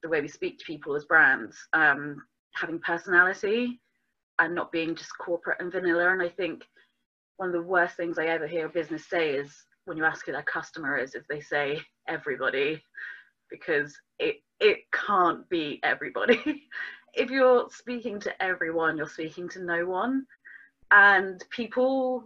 the 0.03 0.09
way 0.09 0.21
we 0.21 0.29
speak 0.29 0.59
to 0.59 0.65
people 0.65 0.95
as 0.95 1.05
brands. 1.05 1.57
Um, 1.73 2.23
having 2.55 2.79
personality 2.81 3.81
and 4.39 4.55
not 4.55 4.73
being 4.73 4.95
just 4.95 5.11
corporate 5.19 5.61
and 5.61 5.73
vanilla. 5.73 6.13
And 6.13 6.23
i 6.23 6.29
think 6.29 6.65
one 7.37 7.49
of 7.49 7.55
the 7.55 7.63
worst 7.63 7.97
things 7.97 8.19
i 8.19 8.27
ever 8.27 8.47
hear 8.47 8.67
a 8.67 8.71
business 8.71 9.09
say 9.09 9.31
is 9.31 9.53
when 9.85 9.97
you 9.97 10.05
ask 10.05 10.27
who 10.27 10.33
their 10.33 10.43
customer 10.43 10.97
is 10.97 11.15
if 11.15 11.27
they 11.29 11.41
say 11.41 11.81
everybody 12.09 12.83
because 13.51 13.97
it 14.19 14.43
it 14.61 14.81
can't 14.93 15.49
be 15.49 15.81
everybody 15.83 16.69
if 17.15 17.31
you're 17.31 17.69
speaking 17.71 18.21
to 18.21 18.43
everyone, 18.43 18.97
you're 18.97 19.09
speaking 19.09 19.49
to 19.51 19.63
no 19.63 19.87
one. 19.87 20.27
And 20.91 21.43
people 21.51 22.25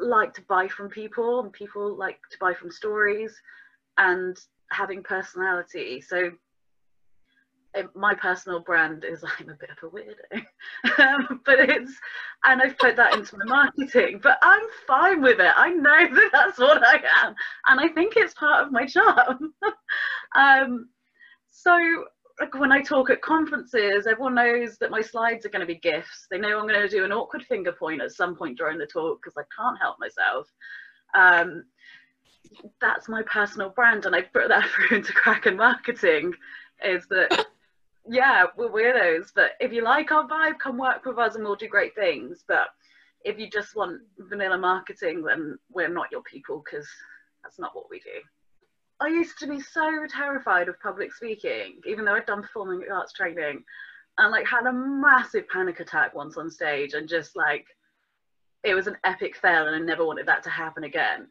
like 0.00 0.32
to 0.34 0.42
buy 0.42 0.68
from 0.68 0.88
people, 0.88 1.40
and 1.40 1.52
people 1.52 1.96
like 1.96 2.18
to 2.30 2.38
buy 2.38 2.54
from 2.54 2.70
stories 2.70 3.34
and 3.98 4.38
having 4.70 5.02
personality. 5.02 6.00
So, 6.00 6.32
my 7.94 8.14
personal 8.14 8.60
brand 8.60 9.04
is 9.04 9.22
I'm 9.38 9.48
a 9.48 9.54
bit 9.54 9.70
of 9.70 9.78
a 9.82 9.90
weirdo, 9.90 10.98
um, 10.98 11.40
but 11.44 11.60
it's, 11.60 11.92
and 12.44 12.60
I've 12.60 12.78
put 12.78 12.96
that 12.96 13.14
into 13.14 13.38
my 13.38 13.44
marketing, 13.44 14.20
but 14.22 14.38
I'm 14.42 14.62
fine 14.86 15.22
with 15.22 15.40
it. 15.40 15.52
I 15.56 15.70
know 15.70 16.08
that 16.14 16.30
that's 16.32 16.58
what 16.58 16.82
I 16.84 17.00
am, 17.24 17.34
and 17.66 17.80
I 17.80 17.88
think 17.88 18.14
it's 18.16 18.34
part 18.34 18.66
of 18.66 18.72
my 18.72 18.86
charm. 18.86 19.54
um, 20.36 20.88
so 21.50 21.78
like 22.40 22.54
when 22.54 22.72
I 22.72 22.80
talk 22.80 23.10
at 23.10 23.20
conferences, 23.20 24.06
everyone 24.06 24.34
knows 24.34 24.78
that 24.78 24.90
my 24.90 25.02
slides 25.02 25.44
are 25.44 25.50
going 25.50 25.60
to 25.60 25.66
be 25.66 25.78
GIFs. 25.78 26.26
They 26.30 26.38
know 26.38 26.58
I'm 26.58 26.66
going 26.66 26.80
to 26.80 26.88
do 26.88 27.04
an 27.04 27.12
awkward 27.12 27.44
finger 27.44 27.72
point 27.72 28.00
at 28.00 28.12
some 28.12 28.34
point 28.34 28.56
during 28.56 28.78
the 28.78 28.86
talk 28.86 29.20
because 29.22 29.36
I 29.36 29.44
can't 29.54 29.78
help 29.78 29.96
myself. 30.00 30.46
Um, 31.14 31.64
that's 32.80 33.08
my 33.08 33.22
personal 33.22 33.70
brand, 33.70 34.06
and 34.06 34.14
I 34.14 34.22
put 34.22 34.48
that 34.48 34.68
through 34.70 34.98
into 34.98 35.12
Kraken 35.12 35.56
Marketing. 35.56 36.32
Is 36.82 37.06
that 37.10 37.46
yeah, 38.10 38.46
we're 38.56 38.68
weirdos, 38.68 39.30
but 39.32 39.52
if 39.60 39.72
you 39.72 39.84
like 39.84 40.10
our 40.10 40.26
vibe, 40.26 40.58
come 40.58 40.76
work 40.76 41.04
with 41.06 41.16
us 41.16 41.36
and 41.36 41.44
we'll 41.44 41.54
do 41.54 41.68
great 41.68 41.94
things. 41.94 42.44
But 42.46 42.66
if 43.24 43.38
you 43.38 43.48
just 43.48 43.76
want 43.76 44.00
vanilla 44.18 44.58
marketing, 44.58 45.22
then 45.22 45.56
we're 45.72 45.88
not 45.88 46.10
your 46.10 46.22
people 46.22 46.60
because 46.64 46.88
that's 47.44 47.60
not 47.60 47.76
what 47.76 47.88
we 47.88 48.00
do. 48.00 48.20
I 48.98 49.06
used 49.06 49.38
to 49.38 49.46
be 49.46 49.60
so 49.60 50.06
terrified 50.08 50.68
of 50.68 50.80
public 50.80 51.14
speaking, 51.14 51.80
even 51.86 52.04
though 52.04 52.14
I'd 52.14 52.26
done 52.26 52.42
performing 52.42 52.82
arts 52.92 53.12
training, 53.12 53.62
and 54.18 54.32
like 54.32 54.46
had 54.46 54.66
a 54.66 54.72
massive 54.72 55.48
panic 55.48 55.78
attack 55.78 56.12
once 56.12 56.36
on 56.36 56.50
stage, 56.50 56.94
and 56.94 57.08
just 57.08 57.36
like 57.36 57.64
it 58.64 58.74
was 58.74 58.88
an 58.88 58.96
epic 59.04 59.36
fail, 59.36 59.68
and 59.68 59.76
I 59.76 59.78
never 59.78 60.04
wanted 60.04 60.26
that 60.26 60.42
to 60.42 60.50
happen 60.50 60.82
again. 60.82 61.28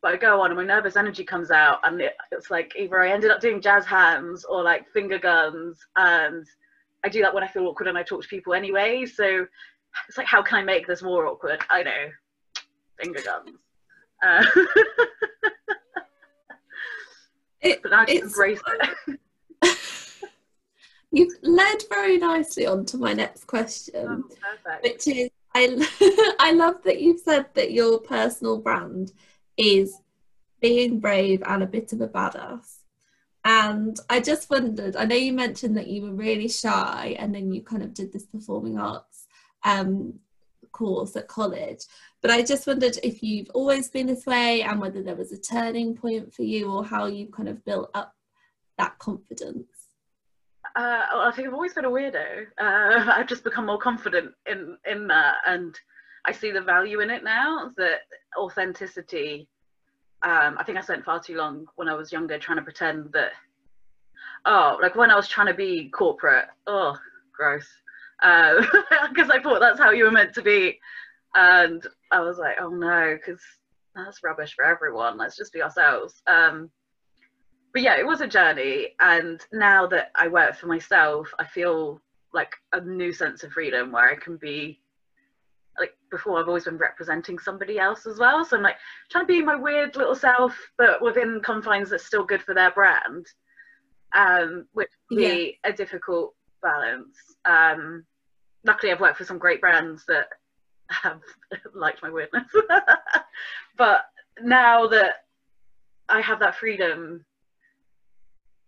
But 0.00 0.14
I 0.14 0.16
go 0.16 0.40
on, 0.40 0.50
and 0.50 0.56
my 0.56 0.64
nervous 0.64 0.96
energy 0.96 1.24
comes 1.24 1.50
out, 1.50 1.80
and 1.84 2.00
it, 2.00 2.14
it's 2.30 2.50
like 2.50 2.72
either 2.78 3.02
I 3.02 3.10
ended 3.10 3.30
up 3.30 3.40
doing 3.40 3.60
jazz 3.60 3.84
hands 3.84 4.44
or 4.44 4.62
like 4.62 4.88
finger 4.92 5.18
guns, 5.18 5.78
and 5.96 6.46
I 7.04 7.08
do 7.08 7.20
that 7.22 7.34
when 7.34 7.42
I 7.42 7.48
feel 7.48 7.66
awkward 7.66 7.88
and 7.88 7.98
I 7.98 8.02
talk 8.02 8.22
to 8.22 8.28
people 8.28 8.54
anyway. 8.54 9.06
So 9.06 9.46
it's 10.08 10.18
like, 10.18 10.26
how 10.26 10.42
can 10.42 10.58
I 10.58 10.62
make 10.62 10.86
this 10.86 11.02
more 11.02 11.26
awkward? 11.26 11.60
I 11.68 11.82
know, 11.82 12.10
finger 13.00 13.20
guns. 13.22 13.56
Uh, 14.22 14.44
It, 17.60 17.82
but 17.82 17.92
I 17.92 18.04
just 18.06 18.22
embrace 18.22 18.60
it. 19.10 19.18
You've 21.10 21.32
led 21.42 21.82
very 21.88 22.18
nicely 22.18 22.66
on 22.66 22.84
to 22.86 22.98
my 22.98 23.12
next 23.14 23.44
question, 23.44 24.24
oh, 24.28 24.78
which 24.82 25.08
is 25.08 25.30
I, 25.54 26.36
I 26.38 26.52
love 26.52 26.82
that 26.84 27.00
you've 27.00 27.20
said 27.20 27.46
that 27.54 27.72
your 27.72 27.98
personal 27.98 28.58
brand 28.58 29.12
is 29.58 30.00
being 30.60 31.00
brave 31.00 31.42
and 31.46 31.62
a 31.62 31.66
bit 31.66 31.92
of 31.92 32.00
a 32.00 32.08
badass. 32.08 32.78
And 33.44 33.98
I 34.10 34.20
just 34.20 34.50
wondered, 34.50 34.96
I 34.96 35.04
know 35.04 35.16
you 35.16 35.32
mentioned 35.32 35.76
that 35.76 35.86
you 35.86 36.02
were 36.02 36.14
really 36.14 36.48
shy 36.48 37.16
and 37.18 37.34
then 37.34 37.52
you 37.52 37.62
kind 37.62 37.82
of 37.82 37.94
did 37.94 38.12
this 38.12 38.26
performing 38.26 38.78
arts 38.78 39.26
um, 39.64 40.18
course 40.72 41.16
at 41.16 41.28
college. 41.28 41.84
But 42.20 42.30
I 42.30 42.42
just 42.42 42.66
wondered 42.66 42.98
if 43.02 43.22
you've 43.22 43.50
always 43.54 43.88
been 43.88 44.06
this 44.06 44.26
way 44.26 44.62
and 44.62 44.80
whether 44.80 45.02
there 45.02 45.14
was 45.14 45.32
a 45.32 45.38
turning 45.38 45.94
point 45.94 46.34
for 46.34 46.42
you 46.42 46.70
or 46.70 46.84
how 46.84 47.06
you 47.06 47.26
kind 47.26 47.48
of 47.48 47.64
built 47.64 47.90
up 47.94 48.14
that 48.76 48.98
confidence. 48.98 49.66
Uh, 50.76 51.02
I 51.12 51.32
think 51.34 51.48
I've 51.48 51.54
always 51.54 51.74
been 51.74 51.84
a 51.84 51.90
weirdo. 51.90 52.46
Uh, 52.58 53.12
I've 53.16 53.26
just 53.26 53.44
become 53.44 53.66
more 53.66 53.78
confident 53.78 54.32
in 54.46 54.76
in 54.88 55.08
that, 55.08 55.36
and 55.46 55.78
I 56.24 56.32
see 56.32 56.50
the 56.50 56.60
value 56.60 57.00
in 57.00 57.10
it 57.10 57.24
now. 57.24 57.72
That 57.76 58.00
authenticity. 58.36 59.48
Um, 60.22 60.56
I 60.58 60.64
think 60.64 60.78
I 60.78 60.80
spent 60.80 61.04
far 61.04 61.20
too 61.20 61.36
long 61.36 61.66
when 61.76 61.88
I 61.88 61.94
was 61.94 62.12
younger 62.12 62.38
trying 62.38 62.58
to 62.58 62.64
pretend 62.64 63.12
that. 63.12 63.32
Oh, 64.44 64.78
like 64.82 64.96
when 64.96 65.10
I 65.10 65.16
was 65.16 65.28
trying 65.28 65.46
to 65.46 65.54
be 65.54 65.90
corporate. 65.90 66.46
Oh, 66.66 66.96
gross. 67.36 67.66
Because 68.20 69.30
uh, 69.30 69.34
I 69.34 69.40
thought 69.40 69.60
that's 69.60 69.78
how 69.78 69.92
you 69.92 70.02
were 70.02 70.10
meant 70.10 70.34
to 70.34 70.42
be 70.42 70.80
and 71.34 71.86
I 72.10 72.20
was 72.20 72.38
like, 72.38 72.56
oh 72.60 72.70
no, 72.70 73.16
because 73.16 73.40
that's 73.94 74.22
rubbish 74.22 74.54
for 74.54 74.64
everyone. 74.64 75.18
Let's 75.18 75.36
just 75.36 75.52
be 75.52 75.62
ourselves. 75.62 76.22
Um, 76.26 76.70
but 77.72 77.82
yeah, 77.82 77.98
it 77.98 78.06
was 78.06 78.20
a 78.20 78.26
journey, 78.26 78.94
and 79.00 79.40
now 79.52 79.86
that 79.88 80.10
I 80.14 80.28
work 80.28 80.56
for 80.56 80.66
myself, 80.66 81.32
I 81.38 81.44
feel 81.44 82.00
like 82.32 82.52
a 82.72 82.80
new 82.80 83.12
sense 83.12 83.42
of 83.42 83.52
freedom 83.52 83.92
where 83.92 84.10
I 84.10 84.16
can 84.16 84.36
be 84.36 84.80
like 85.78 85.94
before 86.10 86.38
I've 86.38 86.48
always 86.48 86.64
been 86.64 86.78
representing 86.78 87.38
somebody 87.38 87.78
else 87.78 88.06
as 88.06 88.18
well. 88.18 88.44
So 88.44 88.56
I'm 88.56 88.62
like 88.62 88.76
trying 89.10 89.24
to 89.24 89.32
be 89.32 89.42
my 89.42 89.56
weird 89.56 89.96
little 89.96 90.14
self, 90.14 90.56
but 90.76 91.02
within 91.02 91.40
confines 91.44 91.90
that's 91.90 92.06
still 92.06 92.24
good 92.24 92.42
for 92.42 92.54
their 92.54 92.70
brand. 92.70 93.26
Um, 94.14 94.66
which 94.72 94.88
can 95.08 95.18
be 95.18 95.58
yeah. 95.62 95.70
a 95.70 95.72
difficult 95.72 96.34
balance. 96.62 97.16
Um, 97.44 98.04
luckily 98.64 98.90
I've 98.90 99.00
worked 99.00 99.18
for 99.18 99.24
some 99.24 99.38
great 99.38 99.60
brands 99.60 100.04
that 100.08 100.28
have 100.90 101.20
liked 101.74 102.02
my 102.02 102.10
weirdness. 102.10 102.50
but 103.76 104.06
now 104.42 104.86
that 104.86 105.24
I 106.08 106.20
have 106.20 106.40
that 106.40 106.56
freedom, 106.56 107.24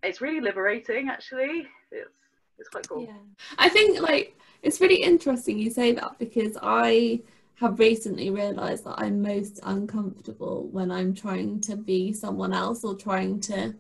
it's 0.02 0.21
really 0.21 0.40
liberating 0.40 1.09
actually. 1.09 1.67
It's 1.90 2.20
it's 2.61 2.69
quite 2.69 2.88
cool. 2.88 3.02
Yeah. 3.02 3.17
I 3.59 3.69
think 3.69 4.00
like 4.00 4.37
it's 4.62 4.81
really 4.81 5.02
interesting 5.02 5.59
you 5.59 5.71
say 5.71 5.93
that 5.93 6.19
because 6.19 6.57
I 6.62 7.23
have 7.55 7.79
recently 7.79 8.31
realized 8.31 8.85
that 8.85 8.99
I'm 8.99 9.21
most 9.21 9.61
uncomfortable 9.64 10.69
when 10.71 10.90
I'm 10.90 11.14
trying 11.14 11.61
to 11.62 11.76
be 11.76 12.12
someone 12.12 12.52
else 12.52 12.85
or 12.85 12.95
trying 12.95 13.40
to 13.40 13.75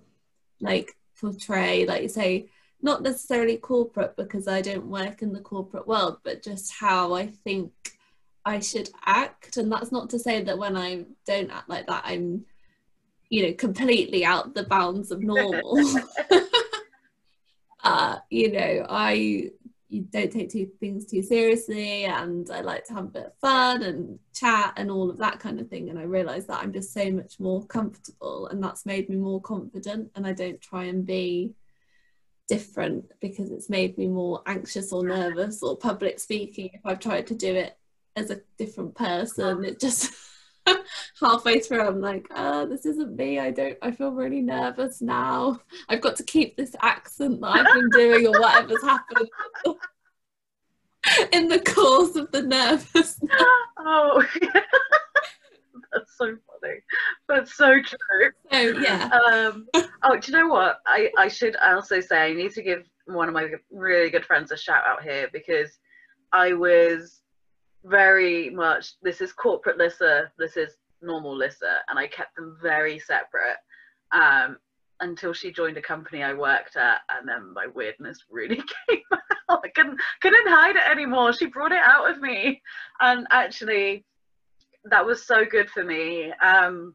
like 0.60 0.96
portray 1.18 1.86
like 1.86 2.02
you 2.02 2.08
say 2.08 2.48
not 2.82 3.02
necessarily 3.02 3.56
corporate 3.58 4.16
because 4.16 4.48
I 4.48 4.62
don't 4.62 4.86
work 4.86 5.22
in 5.22 5.32
the 5.32 5.40
corporate 5.40 5.86
world 5.86 6.18
but 6.24 6.42
just 6.42 6.72
how 6.72 7.14
I 7.14 7.26
think 7.26 7.72
I 8.44 8.60
should 8.60 8.90
act. 9.04 9.56
And 9.56 9.70
that's 9.70 9.92
not 9.92 10.10
to 10.10 10.18
say 10.18 10.42
that 10.42 10.58
when 10.58 10.76
I 10.76 11.04
don't 11.26 11.50
act 11.50 11.68
like 11.68 11.86
that, 11.86 12.02
I'm, 12.04 12.44
you 13.28 13.46
know, 13.46 13.52
completely 13.54 14.24
out 14.24 14.54
the 14.54 14.64
bounds 14.64 15.10
of 15.10 15.22
normal. 15.22 15.76
uh, 17.84 18.18
you 18.28 18.52
know, 18.52 18.86
I 18.88 19.50
you 19.90 20.02
don't 20.02 20.30
take 20.30 20.52
things 20.78 21.04
too 21.04 21.20
seriously 21.20 22.04
and 22.04 22.48
I 22.50 22.60
like 22.60 22.84
to 22.86 22.94
have 22.94 23.06
a 23.06 23.08
bit 23.08 23.26
of 23.26 23.36
fun 23.40 23.82
and 23.82 24.20
chat 24.32 24.74
and 24.76 24.88
all 24.88 25.10
of 25.10 25.18
that 25.18 25.40
kind 25.40 25.60
of 25.60 25.68
thing. 25.68 25.90
And 25.90 25.98
I 25.98 26.02
realise 26.02 26.44
that 26.44 26.62
I'm 26.62 26.72
just 26.72 26.92
so 26.92 27.10
much 27.10 27.40
more 27.40 27.66
comfortable 27.66 28.46
and 28.46 28.62
that's 28.62 28.86
made 28.86 29.08
me 29.08 29.16
more 29.16 29.40
confident 29.40 30.12
and 30.14 30.26
I 30.26 30.32
don't 30.32 30.60
try 30.60 30.84
and 30.84 31.04
be 31.04 31.54
different 32.46 33.10
because 33.20 33.50
it's 33.50 33.68
made 33.68 33.98
me 33.98 34.06
more 34.06 34.42
anxious 34.46 34.92
or 34.92 35.04
nervous 35.04 35.60
or 35.60 35.76
public 35.76 36.20
speaking 36.20 36.70
if 36.72 36.80
I've 36.84 37.00
tried 37.00 37.26
to 37.28 37.34
do 37.34 37.52
it 37.52 37.76
as 38.14 38.30
a 38.30 38.40
different 38.58 38.94
person. 38.94 39.64
It 39.64 39.80
just 39.80 40.12
halfway 41.20 41.60
through 41.60 41.86
I'm 41.86 42.00
like, 42.00 42.26
oh, 42.34 42.66
this 42.66 42.86
isn't 42.86 43.16
me. 43.16 43.38
I 43.38 43.50
don't 43.50 43.78
I 43.82 43.90
feel 43.90 44.12
really 44.12 44.42
nervous 44.42 45.00
now. 45.00 45.60
I've 45.88 46.00
got 46.00 46.16
to 46.16 46.24
keep 46.24 46.56
this 46.56 46.74
accent 46.80 47.40
that 47.40 47.48
I've 47.48 47.74
been 47.74 47.90
doing 47.90 48.26
or 48.26 48.40
whatever's 48.40 48.82
happened. 48.82 49.28
in 51.32 51.48
the 51.48 51.60
course 51.60 52.16
of 52.16 52.30
the 52.30 52.42
nervous. 52.42 53.20
oh, 53.78 54.24
that's 55.92 56.16
so 56.16 56.26
funny. 56.26 56.76
That's 57.28 57.54
so 57.54 57.80
true. 57.82 58.30
So 58.52 58.80
yeah. 58.80 59.08
Um, 59.08 59.66
oh, 60.02 60.18
do 60.18 60.32
you 60.32 60.38
know 60.38 60.48
what? 60.48 60.80
I 60.86 61.10
I 61.16 61.28
should 61.28 61.56
also 61.56 62.00
say 62.00 62.30
I 62.30 62.34
need 62.34 62.52
to 62.52 62.62
give 62.62 62.84
one 63.06 63.28
of 63.28 63.34
my 63.34 63.50
really 63.70 64.10
good 64.10 64.24
friends 64.24 64.52
a 64.52 64.56
shout 64.56 64.84
out 64.86 65.02
here 65.02 65.28
because 65.32 65.78
I 66.32 66.52
was 66.52 67.19
very 67.84 68.50
much 68.50 68.94
this 69.02 69.20
is 69.20 69.32
corporate 69.32 69.78
Lissa, 69.78 70.30
this 70.38 70.56
is 70.56 70.76
normal 71.02 71.36
Lissa, 71.36 71.78
and 71.88 71.98
I 71.98 72.06
kept 72.06 72.36
them 72.36 72.56
very 72.62 72.98
separate. 72.98 73.56
Um, 74.12 74.58
until 75.00 75.32
she 75.32 75.50
joined 75.50 75.76
a 75.78 75.82
company 75.82 76.22
I 76.22 76.34
worked 76.34 76.76
at, 76.76 77.00
and 77.08 77.26
then 77.28 77.54
my 77.54 77.66
weirdness 77.66 78.18
really 78.30 78.56
came 78.88 79.00
out. 79.48 79.62
I 79.64 79.68
couldn't 79.74 79.98
couldn't 80.20 80.48
hide 80.48 80.76
it 80.76 80.88
anymore. 80.90 81.32
She 81.32 81.46
brought 81.46 81.72
it 81.72 81.82
out 81.82 82.10
of 82.10 82.20
me, 82.20 82.62
and 83.00 83.26
actually, 83.30 84.04
that 84.84 85.04
was 85.04 85.26
so 85.26 85.44
good 85.44 85.70
for 85.70 85.84
me. 85.84 86.32
Um, 86.42 86.94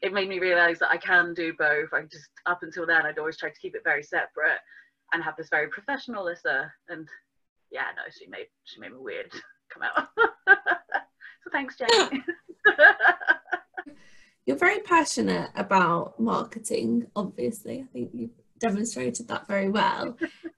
it 0.00 0.12
made 0.12 0.28
me 0.28 0.40
realize 0.40 0.78
that 0.80 0.90
I 0.90 0.96
can 0.96 1.32
do 1.32 1.52
both. 1.58 1.92
I 1.92 2.02
just 2.10 2.28
up 2.46 2.62
until 2.62 2.86
then 2.86 3.06
I'd 3.06 3.18
always 3.18 3.36
tried 3.36 3.54
to 3.54 3.60
keep 3.60 3.76
it 3.76 3.84
very 3.84 4.02
separate 4.02 4.58
and 5.12 5.22
have 5.22 5.36
this 5.36 5.48
very 5.50 5.68
professional 5.68 6.24
Lissa. 6.24 6.72
And 6.88 7.06
yeah, 7.70 7.86
no, 7.96 8.02
she 8.10 8.26
made 8.26 8.46
she 8.64 8.80
made 8.80 8.92
me 8.92 8.98
weird 8.98 9.30
come 9.72 9.82
out. 9.82 10.08
so 11.44 11.50
thanks, 11.50 11.76
Jenny. 11.76 12.22
You're 14.46 14.56
very 14.56 14.80
passionate 14.80 15.50
about 15.54 16.18
marketing, 16.18 17.06
obviously. 17.14 17.80
I 17.80 17.92
think 17.92 18.10
you've 18.12 18.30
demonstrated 18.58 19.28
that 19.28 19.46
very 19.46 19.68
well. 19.68 20.16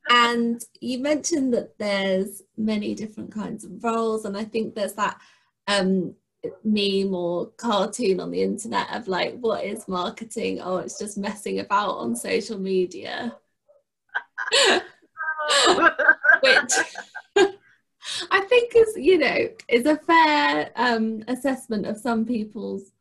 and 0.09 0.64
you 0.80 0.99
mentioned 1.00 1.52
that 1.54 1.76
there's 1.78 2.42
many 2.56 2.94
different 2.94 3.33
kinds 3.33 3.64
of 3.64 3.83
roles, 3.85 4.25
and 4.25 4.37
I 4.37 4.44
think 4.44 4.75
there's 4.75 4.94
that 4.94 5.21
um, 5.66 6.14
meme 6.62 7.14
or 7.14 7.47
cartoon 7.56 8.21
on 8.21 8.30
the 8.30 8.42
internet 8.42 8.94
of 8.94 9.09
like, 9.09 9.38
what 9.40 9.64
is 9.64 9.88
marketing? 9.88 10.61
Oh, 10.61 10.78
it's 10.78 10.99
just 10.99 11.18
messing 11.18 11.61
about 11.61 11.97
on 11.97 12.16
social 12.16 12.59
media. 12.59 13.37
Which 16.42 16.73
I 18.30 18.40
think 18.42 18.73
is, 18.76 18.96
you 18.96 19.18
know, 19.18 19.49
is 19.68 19.87
a 19.87 19.96
fair 19.96 20.70
um, 20.76 21.25
assessment 21.28 21.87
of 21.87 21.96
some 21.96 22.25
people's 22.25 22.92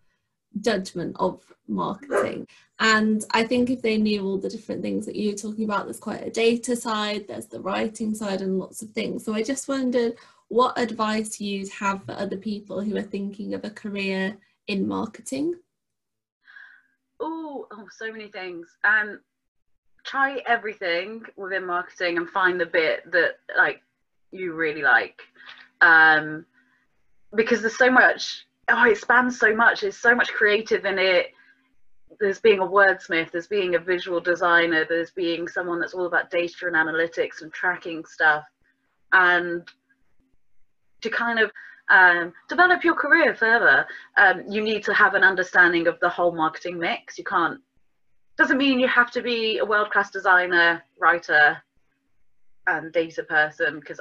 judgment 0.61 1.15
of 1.19 1.41
marketing. 1.67 2.47
And 2.79 3.23
I 3.31 3.43
think 3.43 3.69
if 3.69 3.81
they 3.81 3.97
knew 3.97 4.23
all 4.25 4.37
the 4.37 4.49
different 4.49 4.81
things 4.81 5.05
that 5.05 5.15
you're 5.15 5.35
talking 5.35 5.65
about, 5.65 5.85
there's 5.85 5.99
quite 5.99 6.25
a 6.25 6.29
data 6.29 6.75
side, 6.75 7.27
there's 7.27 7.47
the 7.47 7.61
writing 7.61 8.13
side, 8.13 8.41
and 8.41 8.59
lots 8.59 8.81
of 8.81 8.89
things. 8.91 9.23
So 9.23 9.33
I 9.33 9.43
just 9.43 9.67
wondered 9.67 10.13
what 10.49 10.77
advice 10.77 11.39
you'd 11.39 11.69
have 11.69 12.03
for 12.03 12.13
other 12.13 12.37
people 12.37 12.81
who 12.81 12.95
are 12.97 13.01
thinking 13.01 13.53
of 13.53 13.63
a 13.63 13.69
career 13.69 14.37
in 14.67 14.87
marketing. 14.87 15.55
Oh, 17.19 17.67
oh, 17.71 17.87
so 17.97 18.11
many 18.11 18.27
things. 18.27 18.67
Um, 18.83 19.21
try 20.03 20.41
everything 20.47 21.23
within 21.37 21.65
marketing 21.65 22.17
and 22.17 22.29
find 22.29 22.59
the 22.59 22.65
bit 22.65 23.09
that 23.11 23.37
like 23.57 23.81
you 24.33 24.53
really 24.53 24.81
like. 24.81 25.21
Um, 25.81 26.45
because 27.35 27.61
there's 27.61 27.77
so 27.77 27.91
much 27.91 28.45
oh, 28.69 28.89
it 28.89 28.97
spans 28.97 29.39
so 29.39 29.55
much. 29.55 29.81
There's 29.81 29.97
so 29.97 30.15
much 30.15 30.31
creative 30.31 30.85
in 30.85 30.97
it. 30.97 31.27
There's 32.19 32.39
being 32.39 32.59
a 32.59 32.65
wordsmith, 32.65 33.31
there's 33.31 33.47
being 33.47 33.75
a 33.75 33.79
visual 33.79 34.19
designer, 34.19 34.85
there's 34.87 35.11
being 35.11 35.47
someone 35.47 35.79
that's 35.79 35.93
all 35.93 36.05
about 36.05 36.29
data 36.29 36.67
and 36.67 36.75
analytics 36.75 37.41
and 37.41 37.51
tracking 37.51 38.05
stuff. 38.05 38.45
And 39.11 39.67
to 41.01 41.09
kind 41.09 41.39
of 41.39 41.51
um, 41.89 42.33
develop 42.47 42.83
your 42.83 42.93
career 42.93 43.35
further, 43.35 43.85
um, 44.17 44.43
you 44.47 44.61
need 44.61 44.83
to 44.85 44.93
have 44.93 45.15
an 45.15 45.23
understanding 45.23 45.87
of 45.87 45.99
the 45.99 46.09
whole 46.09 46.31
marketing 46.31 46.77
mix. 46.77 47.17
You 47.17 47.23
can't, 47.23 47.59
doesn't 48.37 48.57
mean 48.57 48.79
you 48.79 48.87
have 48.87 49.11
to 49.11 49.21
be 49.21 49.57
a 49.57 49.65
world 49.65 49.89
class 49.89 50.11
designer, 50.11 50.83
writer, 50.99 51.61
and 52.67 52.93
data 52.93 53.23
person, 53.23 53.79
because 53.79 53.99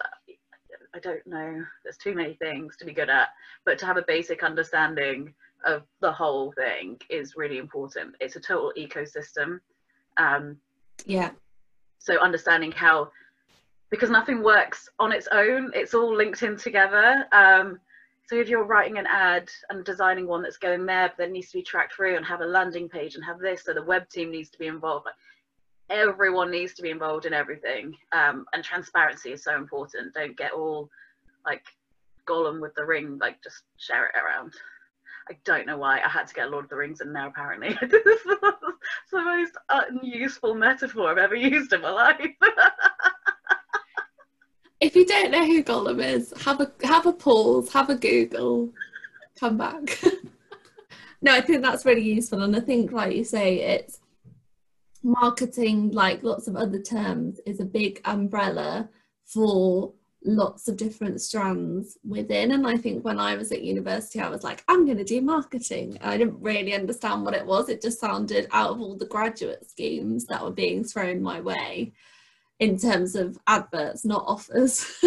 I 0.94 0.98
don't 0.98 1.26
know. 1.26 1.64
There's 1.82 1.96
too 1.96 2.14
many 2.14 2.34
things 2.34 2.76
to 2.76 2.84
be 2.84 2.92
good 2.92 3.08
at, 3.08 3.28
but 3.64 3.78
to 3.78 3.86
have 3.86 3.96
a 3.96 4.04
basic 4.06 4.42
understanding 4.42 5.32
of 5.64 5.82
the 6.00 6.12
whole 6.12 6.52
thing 6.52 6.98
is 7.08 7.36
really 7.36 7.58
important. 7.58 8.14
It's 8.20 8.36
a 8.36 8.40
total 8.40 8.72
ecosystem. 8.76 9.60
Um, 10.16 10.56
yeah. 11.06 11.30
So 11.98 12.18
understanding 12.18 12.72
how, 12.72 13.10
because 13.90 14.10
nothing 14.10 14.42
works 14.42 14.88
on 14.98 15.12
its 15.12 15.28
own, 15.32 15.70
it's 15.74 15.94
all 15.94 16.14
linked 16.14 16.42
in 16.42 16.56
together. 16.56 17.26
Um, 17.32 17.78
so 18.28 18.36
if 18.36 18.48
you're 18.48 18.64
writing 18.64 18.98
an 18.98 19.06
ad 19.06 19.50
and 19.70 19.84
designing 19.84 20.26
one 20.26 20.42
that's 20.42 20.56
going 20.56 20.86
there, 20.86 21.08
but 21.08 21.18
that 21.18 21.30
needs 21.30 21.50
to 21.50 21.58
be 21.58 21.62
tracked 21.62 21.94
through 21.94 22.16
and 22.16 22.24
have 22.24 22.40
a 22.40 22.46
landing 22.46 22.88
page 22.88 23.14
and 23.14 23.24
have 23.24 23.38
this, 23.38 23.64
so 23.64 23.72
the 23.72 23.82
web 23.82 24.08
team 24.08 24.30
needs 24.30 24.50
to 24.50 24.58
be 24.58 24.66
involved. 24.66 25.06
Everyone 25.92 26.50
needs 26.50 26.72
to 26.74 26.82
be 26.82 26.90
involved 26.90 27.26
in 27.26 27.34
everything 27.34 27.94
um, 28.12 28.46
and 28.54 28.64
transparency 28.64 29.32
is 29.32 29.44
so 29.44 29.54
important. 29.54 30.14
Don't 30.14 30.36
get 30.36 30.52
all 30.52 30.88
like 31.44 31.62
Gollum 32.26 32.60
with 32.60 32.74
the 32.74 32.84
ring 32.84 33.18
like 33.20 33.42
just 33.42 33.64
share 33.76 34.06
it 34.06 34.14
around. 34.16 34.54
I 35.28 35.36
don't 35.44 35.66
know 35.66 35.76
why. 35.76 36.00
I 36.00 36.08
had 36.08 36.26
to 36.28 36.34
get 36.34 36.50
Lord 36.50 36.64
of 36.64 36.70
the 36.70 36.76
Rings 36.76 37.00
in 37.00 37.12
there 37.12 37.28
apparently. 37.28 37.78
It's 39.04 39.10
the 39.12 39.22
most 39.22 39.52
unuseful 39.68 40.54
metaphor 40.54 41.10
I've 41.10 41.18
ever 41.18 41.34
used 41.34 41.72
in 41.72 41.82
my 41.82 41.90
life. 41.90 42.26
If 44.80 44.96
you 44.96 45.06
don't 45.06 45.30
know 45.30 45.46
who 45.46 45.62
Gollum 45.62 46.04
is 46.04 46.34
have 46.42 46.60
a 46.60 46.72
have 46.82 47.06
a 47.06 47.12
pause 47.12 47.72
have 47.72 47.88
a 47.88 47.94
Google 47.94 48.70
come 49.38 49.56
back. 49.56 50.02
No 51.24 51.32
I 51.32 51.40
think 51.40 51.62
that's 51.62 51.84
really 51.84 52.02
useful 52.02 52.42
and 52.42 52.56
I 52.56 52.58
think 52.58 52.90
like 52.90 53.14
you 53.14 53.22
say 53.22 53.60
it's 53.60 54.00
marketing, 55.02 55.90
like 55.92 56.22
lots 56.22 56.48
of 56.48 56.56
other 56.56 56.80
terms, 56.80 57.40
is 57.46 57.60
a 57.60 57.64
big 57.64 58.00
umbrella 58.04 58.88
for 59.24 59.94
lots 60.24 60.68
of 60.68 60.76
different 60.76 61.20
strands 61.20 61.98
within. 62.06 62.52
And 62.52 62.66
I 62.66 62.76
think 62.76 63.04
when 63.04 63.18
I 63.18 63.34
was 63.34 63.50
at 63.52 63.62
university, 63.62 64.20
I 64.20 64.28
was 64.28 64.44
like, 64.44 64.62
I'm 64.68 64.84
going 64.84 64.98
to 64.98 65.04
do 65.04 65.20
marketing. 65.20 65.98
I 66.00 66.16
didn't 66.16 66.40
really 66.40 66.74
understand 66.74 67.24
what 67.24 67.34
it 67.34 67.46
was. 67.46 67.68
It 67.68 67.82
just 67.82 68.00
sounded 68.00 68.46
out 68.52 68.70
of 68.70 68.80
all 68.80 68.96
the 68.96 69.06
graduate 69.06 69.68
schemes 69.68 70.26
that 70.26 70.42
were 70.42 70.52
being 70.52 70.84
thrown 70.84 71.22
my 71.22 71.40
way 71.40 71.92
in 72.60 72.78
terms 72.78 73.16
of 73.16 73.36
adverts, 73.48 74.04
not 74.04 74.24
offers. 74.24 74.86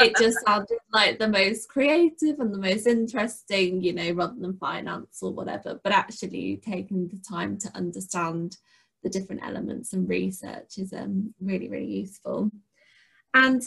it 0.00 0.16
just 0.18 0.38
sounded 0.44 0.78
like 0.92 1.18
the 1.18 1.28
most 1.28 1.68
creative 1.68 2.40
and 2.40 2.52
the 2.52 2.58
most 2.58 2.88
interesting, 2.88 3.80
you 3.80 3.92
know, 3.92 4.10
rather 4.10 4.34
than 4.36 4.56
finance 4.58 5.20
or 5.22 5.32
whatever. 5.32 5.78
But 5.84 5.92
actually, 5.92 6.56
taking 6.56 7.06
the 7.06 7.20
time 7.30 7.56
to 7.58 7.76
understand 7.76 8.56
the 9.02 9.10
different 9.10 9.42
elements 9.44 9.92
and 9.92 10.08
research 10.08 10.78
is 10.78 10.92
um, 10.92 11.34
really, 11.40 11.68
really 11.68 11.86
useful. 11.86 12.50
And 13.34 13.62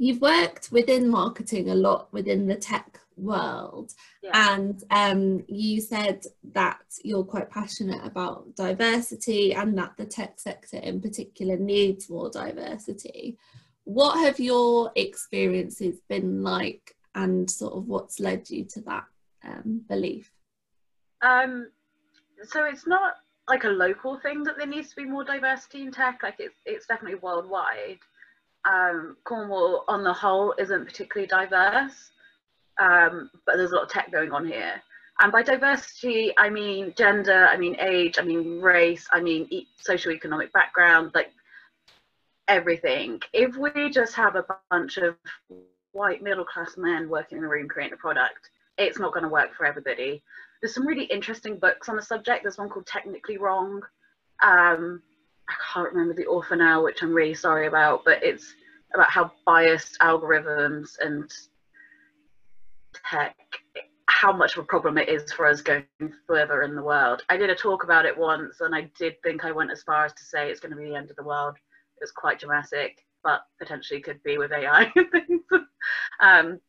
you've 0.00 0.22
worked 0.22 0.72
within 0.72 1.08
marketing 1.08 1.68
a 1.68 1.74
lot 1.74 2.10
within 2.10 2.46
the 2.46 2.56
tech 2.56 3.00
world 3.16 3.92
yeah. 4.22 4.54
and 4.54 4.82
um, 4.90 5.44
you 5.46 5.78
said 5.78 6.24
that 6.54 6.80
you're 7.04 7.22
quite 7.22 7.50
passionate 7.50 8.02
about 8.02 8.56
diversity 8.56 9.52
and 9.52 9.76
that 9.76 9.92
the 9.98 10.06
tech 10.06 10.40
sector 10.40 10.78
in 10.78 11.02
particular 11.02 11.58
needs 11.58 12.08
more 12.08 12.30
diversity 12.30 13.36
what 13.84 14.18
have 14.24 14.40
your 14.40 14.90
experiences 14.96 16.00
been 16.08 16.42
like 16.42 16.96
and 17.14 17.50
sort 17.50 17.74
of 17.74 17.86
what's 17.86 18.20
led 18.20 18.48
you 18.48 18.64
to 18.64 18.80
that 18.80 19.04
um, 19.44 19.82
belief 19.86 20.32
um, 21.20 21.68
so 22.44 22.64
it's 22.64 22.86
not 22.86 23.16
like 23.50 23.64
a 23.64 23.68
local 23.68 24.18
thing 24.20 24.42
that 24.44 24.56
there 24.56 24.66
needs 24.66 24.90
to 24.90 24.96
be 24.96 25.04
more 25.04 25.24
diversity 25.24 25.82
in 25.82 25.92
tech. 25.92 26.20
Like 26.22 26.36
it's 26.38 26.54
it's 26.64 26.86
definitely 26.86 27.18
worldwide. 27.18 27.98
Um, 28.64 29.16
Cornwall 29.24 29.84
on 29.88 30.04
the 30.04 30.12
whole 30.12 30.54
isn't 30.58 30.86
particularly 30.86 31.26
diverse, 31.26 32.12
um, 32.80 33.30
but 33.44 33.56
there's 33.56 33.72
a 33.72 33.74
lot 33.74 33.84
of 33.84 33.90
tech 33.90 34.10
going 34.12 34.32
on 34.32 34.46
here. 34.46 34.80
And 35.20 35.32
by 35.32 35.42
diversity, 35.42 36.32
I 36.38 36.48
mean 36.48 36.94
gender, 36.96 37.46
I 37.46 37.56
mean 37.56 37.76
age, 37.80 38.18
I 38.18 38.22
mean 38.22 38.60
race, 38.60 39.06
I 39.12 39.20
mean 39.20 39.46
e- 39.50 39.68
social-economic 39.76 40.52
background, 40.52 41.10
like 41.14 41.32
everything. 42.48 43.20
If 43.32 43.56
we 43.56 43.90
just 43.90 44.14
have 44.14 44.36
a 44.36 44.46
bunch 44.70 44.96
of 44.96 45.16
white 45.92 46.22
middle-class 46.22 46.76
men 46.78 47.08
working 47.10 47.38
in 47.38 47.44
a 47.44 47.48
room 47.48 47.68
creating 47.68 47.94
a 47.94 47.96
product, 47.98 48.50
it's 48.78 48.98
not 48.98 49.12
going 49.12 49.24
to 49.24 49.28
work 49.28 49.54
for 49.54 49.66
everybody. 49.66 50.22
There's 50.60 50.74
some 50.74 50.86
really 50.86 51.04
interesting 51.04 51.58
books 51.58 51.88
on 51.88 51.96
the 51.96 52.02
subject. 52.02 52.42
There's 52.42 52.58
one 52.58 52.68
called 52.68 52.86
Technically 52.86 53.38
Wrong. 53.38 53.80
Um, 54.42 55.02
I 55.48 55.54
can't 55.72 55.92
remember 55.92 56.14
the 56.14 56.26
author 56.26 56.56
now, 56.56 56.82
which 56.84 57.02
I'm 57.02 57.14
really 57.14 57.34
sorry 57.34 57.66
about, 57.66 58.04
but 58.04 58.22
it's 58.22 58.54
about 58.94 59.10
how 59.10 59.32
biased 59.46 59.98
algorithms 60.00 60.98
and 61.00 61.30
tech, 63.10 63.36
how 64.06 64.32
much 64.32 64.56
of 64.56 64.64
a 64.64 64.66
problem 64.66 64.98
it 64.98 65.08
is 65.08 65.32
for 65.32 65.46
us 65.46 65.60
going 65.60 65.84
further 66.26 66.62
in 66.62 66.74
the 66.74 66.82
world. 66.82 67.22
I 67.28 67.36
did 67.36 67.50
a 67.50 67.54
talk 67.54 67.84
about 67.84 68.04
it 68.04 68.16
once, 68.16 68.60
and 68.60 68.74
I 68.74 68.90
did 68.98 69.14
think 69.22 69.44
I 69.44 69.52
went 69.52 69.70
as 69.70 69.82
far 69.82 70.04
as 70.04 70.12
to 70.14 70.24
say 70.24 70.50
it's 70.50 70.60
going 70.60 70.72
to 70.72 70.76
be 70.76 70.88
the 70.88 70.96
end 70.96 71.10
of 71.10 71.16
the 71.16 71.24
world. 71.24 71.56
It 71.96 72.02
was 72.02 72.12
quite 72.12 72.38
dramatic. 72.38 72.98
but 73.22 73.42
potentially 73.58 74.00
could 74.00 74.22
be 74.22 74.38
with 74.38 74.52
AI 74.52 74.90
and 74.96 75.10
things. 75.10 75.42
um, 76.20 76.60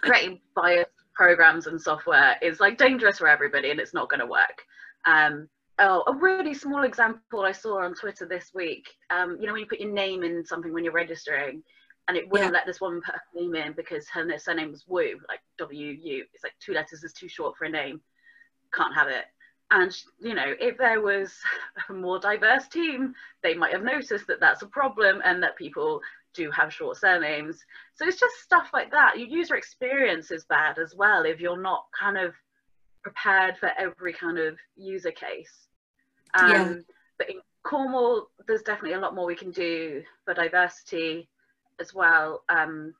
creating 0.00 0.40
biased 0.54 0.90
programs 1.16 1.66
and 1.66 1.80
software 1.80 2.36
is 2.42 2.60
like 2.60 2.78
dangerous 2.78 3.18
for 3.18 3.28
everybody 3.28 3.70
and 3.70 3.80
it's 3.80 3.94
not 3.94 4.08
going 4.08 4.20
to 4.20 4.26
work. 4.26 4.62
Um, 5.06 5.48
oh, 5.78 6.04
a 6.06 6.14
really 6.14 6.54
small 6.54 6.82
example 6.82 7.40
I 7.40 7.52
saw 7.52 7.82
on 7.82 7.94
Twitter 7.94 8.26
this 8.26 8.50
week. 8.54 8.86
Um, 9.10 9.36
you 9.40 9.46
know, 9.46 9.52
when 9.52 9.62
you 9.62 9.68
put 9.68 9.80
your 9.80 9.92
name 9.92 10.22
in 10.22 10.44
something 10.44 10.72
when 10.72 10.84
you're 10.84 10.92
registering, 10.92 11.62
and 12.08 12.16
it 12.16 12.28
wouldn't 12.30 12.52
yeah. 12.52 12.58
let 12.58 12.66
this 12.66 12.80
woman 12.80 13.02
put 13.04 13.16
her 13.16 13.20
name 13.34 13.54
in 13.56 13.72
because 13.72 14.08
her 14.08 14.24
surname 14.38 14.70
was 14.70 14.84
Wu, 14.86 15.18
like 15.28 15.40
W 15.58 15.88
U. 16.00 16.24
It's 16.32 16.44
like 16.44 16.52
two 16.60 16.72
letters 16.72 17.02
is 17.02 17.12
too 17.12 17.28
short 17.28 17.56
for 17.56 17.64
a 17.64 17.68
name. 17.68 18.00
Can't 18.72 18.94
have 18.94 19.08
it. 19.08 19.24
And 19.72 19.92
you 20.20 20.34
know, 20.34 20.54
if 20.60 20.78
there 20.78 21.00
was 21.00 21.34
a 21.88 21.92
more 21.92 22.20
diverse 22.20 22.68
team, 22.68 23.14
they 23.42 23.54
might 23.54 23.72
have 23.72 23.82
noticed 23.82 24.28
that 24.28 24.38
that's 24.38 24.62
a 24.62 24.66
problem 24.66 25.20
and 25.24 25.42
that 25.42 25.56
people 25.56 26.00
do 26.36 26.50
have 26.50 26.72
short 26.72 26.96
surnames. 26.96 27.64
So 27.94 28.06
it's 28.06 28.20
just 28.20 28.36
stuff 28.42 28.68
like 28.72 28.90
that. 28.92 29.18
Your 29.18 29.28
user 29.28 29.56
experience 29.56 30.30
is 30.30 30.44
bad 30.44 30.78
as 30.78 30.94
well 30.94 31.24
if 31.24 31.40
you're 31.40 31.60
not 31.60 31.86
kind 31.98 32.18
of 32.18 32.34
prepared 33.02 33.56
for 33.58 33.70
every 33.78 34.12
kind 34.12 34.38
of 34.38 34.56
user 34.76 35.12
case. 35.12 35.68
Um, 36.34 36.50
yeah. 36.50 36.74
But 37.18 37.30
in 37.30 37.36
Cornwall, 37.62 38.28
there's 38.46 38.62
definitely 38.62 38.94
a 38.94 39.00
lot 39.00 39.14
more 39.14 39.26
we 39.26 39.36
can 39.36 39.50
do 39.50 40.02
for 40.24 40.34
diversity 40.34 41.28
as 41.80 41.94
well. 41.94 42.42
Um, 42.48 42.94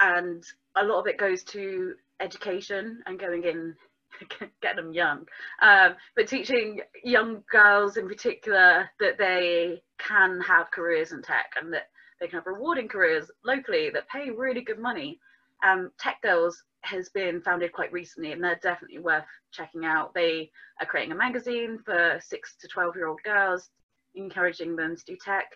and 0.00 0.44
a 0.76 0.84
lot 0.84 1.00
of 1.00 1.06
it 1.06 1.18
goes 1.18 1.42
to 1.44 1.94
education 2.20 3.02
and 3.06 3.18
going 3.18 3.44
in, 3.44 3.74
get 4.62 4.76
them 4.76 4.92
young, 4.92 5.26
um, 5.62 5.94
but 6.16 6.28
teaching 6.28 6.80
young 7.04 7.42
girls 7.50 7.96
in 7.96 8.08
particular 8.08 8.88
that 9.00 9.18
they 9.18 9.82
can 9.98 10.40
have 10.40 10.70
careers 10.70 11.12
in 11.12 11.22
tech 11.22 11.52
and 11.60 11.72
that 11.72 11.88
they 12.20 12.26
can 12.26 12.38
have 12.38 12.46
rewarding 12.46 12.88
careers 12.88 13.30
locally 13.44 13.90
that 13.90 14.08
pay 14.08 14.30
really 14.30 14.60
good 14.60 14.78
money. 14.78 15.18
Um, 15.64 15.90
tech 15.98 16.22
Girls 16.22 16.62
has 16.82 17.08
been 17.10 17.42
founded 17.42 17.72
quite 17.72 17.92
recently 17.92 18.32
and 18.32 18.42
they're 18.42 18.60
definitely 18.62 18.98
worth 18.98 19.26
checking 19.52 19.84
out. 19.84 20.14
They 20.14 20.50
are 20.80 20.86
creating 20.86 21.12
a 21.12 21.16
magazine 21.16 21.78
for 21.84 22.18
six 22.22 22.56
to 22.60 22.68
12 22.68 22.96
year 22.96 23.08
old 23.08 23.20
girls, 23.24 23.70
encouraging 24.14 24.76
them 24.76 24.96
to 24.96 25.04
do 25.04 25.16
tech. 25.22 25.52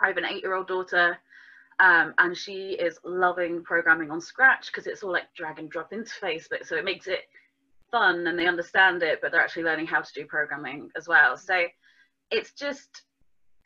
I 0.00 0.08
have 0.08 0.16
an 0.16 0.24
eight 0.24 0.42
year 0.42 0.54
old 0.54 0.68
daughter 0.68 1.18
um, 1.80 2.14
and 2.18 2.36
she 2.36 2.72
is 2.72 2.98
loving 3.04 3.62
programming 3.62 4.10
on 4.10 4.20
Scratch 4.20 4.66
because 4.66 4.86
it's 4.86 5.02
all 5.02 5.12
like 5.12 5.32
drag 5.34 5.58
and 5.58 5.70
drop 5.70 5.92
interface, 5.92 6.44
but 6.48 6.66
so 6.66 6.76
it 6.76 6.84
makes 6.84 7.06
it 7.06 7.20
fun 7.90 8.26
and 8.26 8.38
they 8.38 8.46
understand 8.46 9.02
it, 9.02 9.20
but 9.20 9.32
they're 9.32 9.40
actually 9.40 9.64
learning 9.64 9.86
how 9.86 10.00
to 10.00 10.12
do 10.14 10.26
programming 10.26 10.90
as 10.96 11.08
well. 11.08 11.36
So 11.36 11.64
it's 12.30 12.52
just 12.52 13.02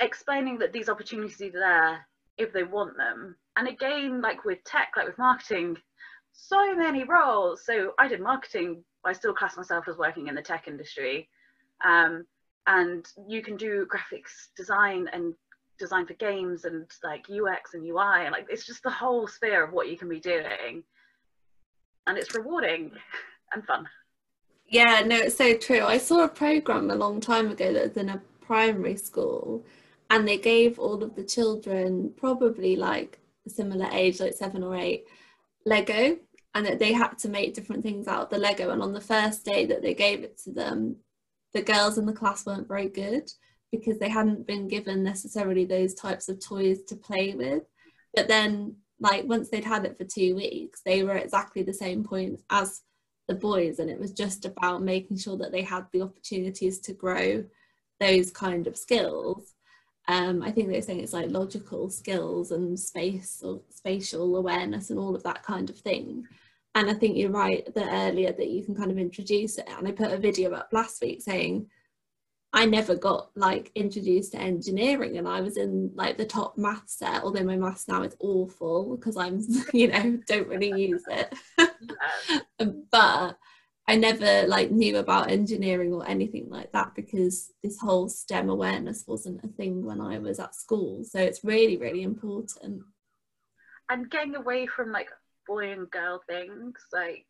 explaining 0.01 0.59
that 0.59 0.73
these 0.73 0.89
opportunities 0.89 1.55
are 1.55 1.61
there 1.61 2.07
if 2.39 2.53
they 2.53 2.65
want 2.65 2.97
them. 2.97 3.37
And 3.57 3.69
again, 3.69 4.21
like 4.21 4.45
with 4.45 4.65
tech, 4.65 4.93
like 4.97 5.07
with 5.07 5.19
marketing, 5.19 5.77
so 6.33 6.75
many 6.75 7.05
roles. 7.05 7.65
So 7.65 7.93
I 7.99 8.09
did 8.09 8.21
marketing, 8.21 8.85
I 9.05 9.13
still 9.13 9.35
class 9.35 9.57
myself 9.57 9.87
as 9.89 9.97
working 9.97 10.29
in 10.29 10.35
the 10.35 10.43
tech 10.43 10.67
industry. 10.67 11.29
Um, 11.85 12.25
and 12.67 13.07
you 13.29 13.43
can 13.43 13.57
do 13.57 13.87
graphics 13.87 14.49
design 14.57 15.09
and 15.13 15.35
design 15.79 16.07
for 16.07 16.15
games 16.15 16.65
and 16.65 16.87
like 17.03 17.27
UX 17.31 17.75
and 17.75 17.85
UI 17.85 18.25
and 18.25 18.33
like 18.33 18.47
it's 18.49 18.65
just 18.65 18.83
the 18.83 18.91
whole 18.91 19.27
sphere 19.27 19.65
of 19.65 19.73
what 19.73 19.89
you 19.89 19.99
can 19.99 20.09
be 20.09 20.21
doing. 20.21 20.83
And 22.07 22.19
it's 22.19 22.35
rewarding 22.35 22.93
and 23.53 23.65
fun. 23.65 23.87
Yeah, 24.66 25.03
no, 25.07 25.16
it's 25.16 25.37
so 25.37 25.57
true. 25.57 25.81
I 25.81 25.98
saw 25.98 26.24
a 26.24 26.29
program 26.29 26.90
a 26.90 26.94
long 26.94 27.20
time 27.20 27.50
ago 27.50 27.72
that 27.72 27.88
was 27.88 27.96
in 27.96 28.09
a 28.09 28.22
primary 28.40 28.96
school 28.96 29.64
and 30.11 30.27
they 30.27 30.38
gave 30.38 30.79
all 30.79 31.03
of 31.03 31.14
the 31.14 31.24
children 31.24 32.12
probably 32.16 32.77
like 32.77 33.20
a 33.46 33.50
similar 33.50 33.88
age, 33.92 34.20
like 34.20 34.35
seven 34.35 34.62
or 34.62 34.77
eight, 34.77 35.05
Lego 35.64 36.18
and 36.55 36.64
that 36.64 36.79
they 36.79 36.92
had 36.92 37.18
to 37.18 37.29
make 37.29 37.55
different 37.55 37.83
things 37.83 38.07
out 38.07 38.22
of 38.22 38.31
the 38.31 38.38
Lego. 38.38 38.70
And 38.70 38.81
on 38.81 38.92
the 38.92 39.00
first 39.00 39.44
day 39.44 39.66
that 39.66 39.83
they 39.83 39.94
gave 39.94 40.22
it 40.22 40.38
to 40.44 40.53
them, 40.53 40.96
the 41.53 41.62
girls 41.62 41.98
in 41.98 42.07
the 42.07 42.12
class 42.12 42.46
weren't 42.46 42.68
very 42.68 42.88
good 42.88 43.31
because 43.72 43.98
they 43.98 44.09
hadn't 44.09 44.46
been 44.46 44.68
given 44.68 45.03
necessarily 45.03 45.64
those 45.64 45.94
types 45.94 46.29
of 46.29 46.44
toys 46.44 46.83
to 46.85 46.96
play 46.96 47.35
with. 47.35 47.64
But 48.14 48.29
then, 48.29 48.77
like, 49.00 49.24
once 49.24 49.48
they'd 49.50 49.64
had 49.64 49.85
it 49.85 49.98
for 49.98 50.05
two 50.05 50.37
weeks, 50.37 50.81
they 50.85 51.03
were 51.03 51.16
exactly 51.16 51.64
the 51.64 51.74
same 51.74 52.05
point 52.05 52.40
as 52.50 52.83
the 53.27 53.35
boys. 53.35 53.79
And 53.79 53.91
it 53.91 53.99
was 53.99 54.13
just 54.13 54.45
about 54.45 54.83
making 54.83 55.19
sure 55.19 55.37
that 55.39 55.53
they 55.53 55.63
had 55.63 55.87
the 55.93 56.03
opportunities 56.03 56.79
to 56.81 56.93
grow 56.93 57.45
those 58.01 58.31
kind 58.31 58.67
of 58.67 58.77
skills. 58.77 59.55
Um, 60.07 60.43
I 60.43 60.51
think 60.51 60.69
they're 60.69 60.83
saying 60.83 61.01
it's 61.01 61.13
like 61.13 61.31
logical 61.31 61.89
skills 61.89 62.51
and 62.51 62.79
space 62.79 63.41
or 63.43 63.63
spatial 63.71 64.37
awareness 64.37 64.91
and 64.91 64.99
all 64.99 65.15
of 65.15 65.23
that 65.23 65.43
kind 65.43 65.71
of 65.71 65.79
thing. 65.79 66.27
And 66.75 66.91
I 66.91 66.95
think 66.95 67.17
you're 67.17 67.31
right 67.31 67.67
that 67.75 67.89
earlier 67.91 68.33
that 68.33 68.51
you 68.51 68.65
can 68.65 68.75
kind 68.75 68.91
of 68.91 68.99
introduce 68.99 69.59
it. 69.59 69.69
And 69.79 69.87
I 69.87 69.93
put 69.93 70.13
a 70.13 70.19
video 70.19 70.53
up 70.53 70.69
last 70.73 71.01
week 71.01 71.23
saying 71.23 71.69
I 72.53 72.67
never 72.67 72.95
got 72.95 73.31
like 73.35 73.73
introduced 73.75 74.33
to 74.33 74.39
engineering 74.39 75.19
and 75.19 75.27
I 75.27 75.41
was 75.41 75.57
in 75.57 75.91
like 75.95 76.17
the 76.17 76.25
top 76.25 76.57
math 76.57 76.89
set, 76.89 77.25
although 77.25 77.43
my 77.43 77.57
maths 77.57 77.89
now 77.89 78.03
is 78.03 78.17
awful 78.21 78.97
because 78.97 79.17
I'm, 79.17 79.41
you 79.73 79.89
know, 79.89 80.21
don't 80.29 80.49
really 80.49 80.73
use 80.81 81.03
it. 81.09 81.35
Um, 82.61 82.85
but 82.90 83.37
I 83.87 83.97
never 83.97 84.47
like 84.47 84.70
knew 84.70 84.97
about 84.97 85.31
engineering 85.31 85.92
or 85.92 86.09
anything 86.09 86.49
like 86.49 86.73
that 86.73 86.94
because 86.94 87.53
this 87.62 87.79
whole 87.79 88.09
STEM 88.09 88.49
awareness 88.49 89.05
wasn't 89.07 89.44
a 89.44 89.49
thing 89.49 89.85
when 89.85 90.01
I 90.01 90.18
was 90.18 90.38
at 90.40 90.55
school. 90.55 91.05
So 91.05 91.18
it's 91.18 91.44
really, 91.44 91.77
really 91.77 92.03
important. 92.03 92.83
And 93.90 94.11
getting 94.11 94.37
away 94.37 94.66
from 94.66 94.90
like 94.90 95.09
boy 95.47 95.73
and 95.73 95.90
girl 95.90 96.23
things, 96.27 96.79
like 96.92 97.27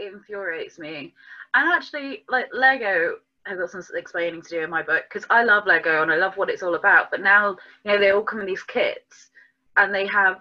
infuriates 0.00 0.78
me. 0.78 1.14
And 1.54 1.72
actually, 1.72 2.24
like 2.28 2.48
Lego 2.52 3.16
has 3.46 3.58
got 3.58 3.70
some 3.70 3.82
explaining 3.94 4.42
to 4.42 4.48
do 4.48 4.60
in 4.62 4.70
my 4.70 4.82
book 4.82 5.04
because 5.08 5.26
I 5.30 5.42
love 5.42 5.66
Lego 5.66 6.02
and 6.02 6.12
I 6.12 6.16
love 6.16 6.36
what 6.36 6.50
it's 6.50 6.62
all 6.62 6.74
about. 6.74 7.10
But 7.10 7.22
now, 7.22 7.56
you 7.84 7.92
know, 7.92 7.98
they 7.98 8.10
all 8.10 8.22
come 8.22 8.40
in 8.40 8.46
these 8.46 8.62
kits 8.62 9.30
and 9.76 9.94
they 9.94 10.06
have 10.06 10.40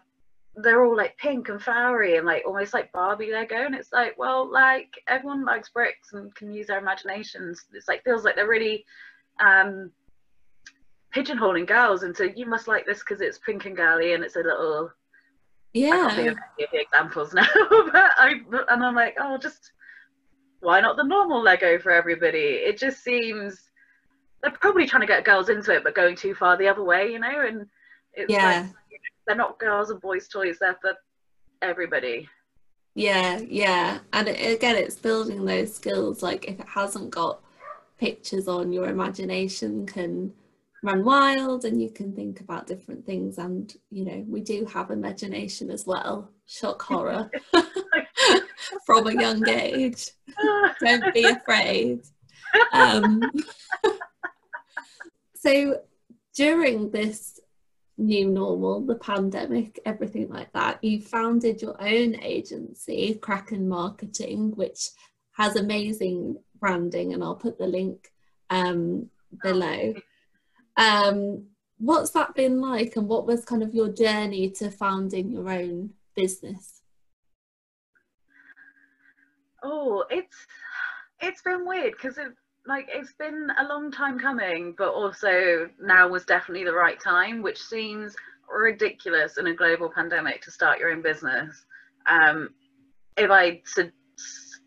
they're 0.58 0.86
all 0.86 0.96
like 0.96 1.18
pink 1.18 1.50
and 1.50 1.62
flowery 1.62 2.18
and 2.18 2.26
like 2.26 2.44
almost 2.46 2.74
like 2.74 2.92
Barbie 2.92 3.32
Lego, 3.32 3.66
and 3.66 3.76
it's 3.76 3.92
like, 3.92 4.18
well, 4.18 4.50
like 4.50 4.90
everyone 5.08 5.44
likes 5.44 5.70
bricks 5.70 6.14
and 6.14 6.34
can 6.36 6.52
use 6.52 6.68
their 6.68 6.80
imaginations. 6.80 7.66
It's 7.74 7.88
like 7.88 8.04
feels 8.04 8.24
like 8.24 8.36
they're 8.36 8.48
really 8.48 8.86
um, 9.40 9.92
pigeonholing 11.14 11.68
girls, 11.68 12.04
and 12.04 12.16
so 12.16 12.24
you 12.24 12.46
must 12.46 12.68
like 12.68 12.86
this 12.86 13.00
because 13.00 13.22
it's 13.22 13.40
pink 13.40 13.66
and 13.66 13.76
girly 13.76 14.14
and 14.14 14.24
it's 14.24 14.36
a 14.36 14.40
little. 14.40 14.92
Yeah. 15.74 15.90
I 15.90 15.98
can't 15.98 16.16
think 16.16 16.28
of 16.30 16.38
the 16.72 16.80
examples 16.80 17.34
now, 17.34 17.48
but 17.92 18.12
I 18.18 18.36
and 18.70 18.84
I'm 18.84 18.96
like, 18.96 19.18
oh, 19.20 19.38
just 19.38 19.72
why 20.62 20.80
not 20.80 20.96
the 20.96 21.04
normal 21.04 21.42
Lego 21.42 21.80
for 21.80 21.92
everybody? 21.92 22.38
It 22.38 22.78
just 22.78 23.04
seems 23.04 23.62
they're 24.42 24.52
probably 24.52 24.88
trying 24.88 25.02
to 25.02 25.08
get 25.08 25.26
girls 25.26 25.50
into 25.50 25.74
it, 25.74 25.84
but 25.84 25.96
going 25.96 26.16
too 26.16 26.34
far 26.34 26.58
the 26.58 26.68
other 26.68 26.84
way, 26.84 27.12
you 27.12 27.20
know, 27.20 27.46
and 27.46 27.68
it's 28.14 28.32
yeah. 28.32 28.62
like 28.62 28.72
they're 29.26 29.36
not 29.36 29.60
girls 29.60 29.90
and 29.90 30.02
boys 30.02 30.28
toys 30.28 30.58
they're 30.60 30.78
for 30.82 30.94
everybody. 31.62 32.28
Yeah 32.94 33.40
yeah. 33.40 34.00
And 34.14 34.28
again 34.28 34.76
it's 34.76 34.96
building 34.96 35.46
those 35.46 35.74
skills. 35.74 36.24
Like 36.24 36.46
if 36.46 36.60
it 36.60 36.68
hasn't 36.68 37.10
got 37.10 37.42
pictures 37.98 38.48
on 38.48 38.72
your 38.72 38.88
imagination 38.88 39.86
can 39.86 40.34
run 40.84 41.04
wild 41.04 41.66
and 41.66 41.82
you 41.82 41.90
can 41.90 42.14
think 42.14 42.40
about 42.42 42.68
different 42.68 43.06
things. 43.06 43.38
And 43.38 43.74
you 43.90 44.06
know 44.06 44.26
we 44.28 44.42
do 44.42 44.66
have 44.66 44.92
imagination 44.92 45.70
as 45.70 45.86
well. 45.86 46.30
Shock 46.46 46.82
horror. 46.82 47.30
From 48.86 49.08
a 49.08 49.14
young 49.14 49.48
age. 49.48 50.10
Don't 50.80 51.14
be 51.14 51.24
afraid. 51.24 52.02
Um, 52.74 53.22
so 55.36 55.80
during 56.36 56.92
this 56.92 57.40
new 57.98 58.30
normal, 58.30 58.82
the 58.82 58.96
pandemic, 58.96 59.80
everything 59.86 60.30
like 60.30 60.52
that, 60.54 60.84
you 60.84 61.02
founded 61.02 61.62
your 61.62 61.82
own 61.82 62.16
agency, 62.22 63.16
Kraken 63.16 63.68
Marketing, 63.68 64.52
which 64.56 64.90
has 65.38 65.56
amazing 65.56 66.38
branding, 66.60 67.14
and 67.14 67.24
I'll 67.24 67.36
put 67.36 67.58
the 67.58 67.68
link 67.68 68.12
um, 68.50 69.10
below. 69.42 69.94
Um, 70.78 71.48
what's 71.78 72.12
that 72.12 72.36
been 72.36 72.60
like, 72.60 72.96
and 72.96 73.08
what 73.08 73.26
was 73.26 73.46
kind 73.46 73.64
of 73.64 73.74
your 73.74 73.90
journey 73.90 74.50
to 74.52 74.70
founding 74.72 75.32
your 75.32 75.50
own 75.50 75.92
business? 76.16 76.82
Oh, 79.64 80.06
it's 80.10 80.36
it's 81.22 81.42
been 81.42 81.66
weird 81.66 81.94
because 81.94 82.18
it 82.18 82.34
like 82.68 82.88
it's 82.90 83.14
been 83.14 83.52
a 83.60 83.68
long 83.68 83.92
time 83.92 84.20
coming, 84.20 84.74
but 84.78 84.90
also 84.90 85.70
now 85.82 86.08
was 86.08 86.26
definitely 86.26 86.66
the 86.66 86.74
right 86.74 87.00
time, 87.00 87.42
which 87.42 87.62
seems 87.62 88.16
ridiculous 88.50 89.38
in 89.38 89.48
a 89.48 89.54
global 89.54 89.90
pandemic 89.90 90.42
to 90.44 90.52
start 90.52 90.80
your 90.80 90.92
own 90.92 91.02
business. 91.02 91.66
Um, 92.08 92.50
if 93.18 93.30
I 93.30 93.62
su- 93.66 93.92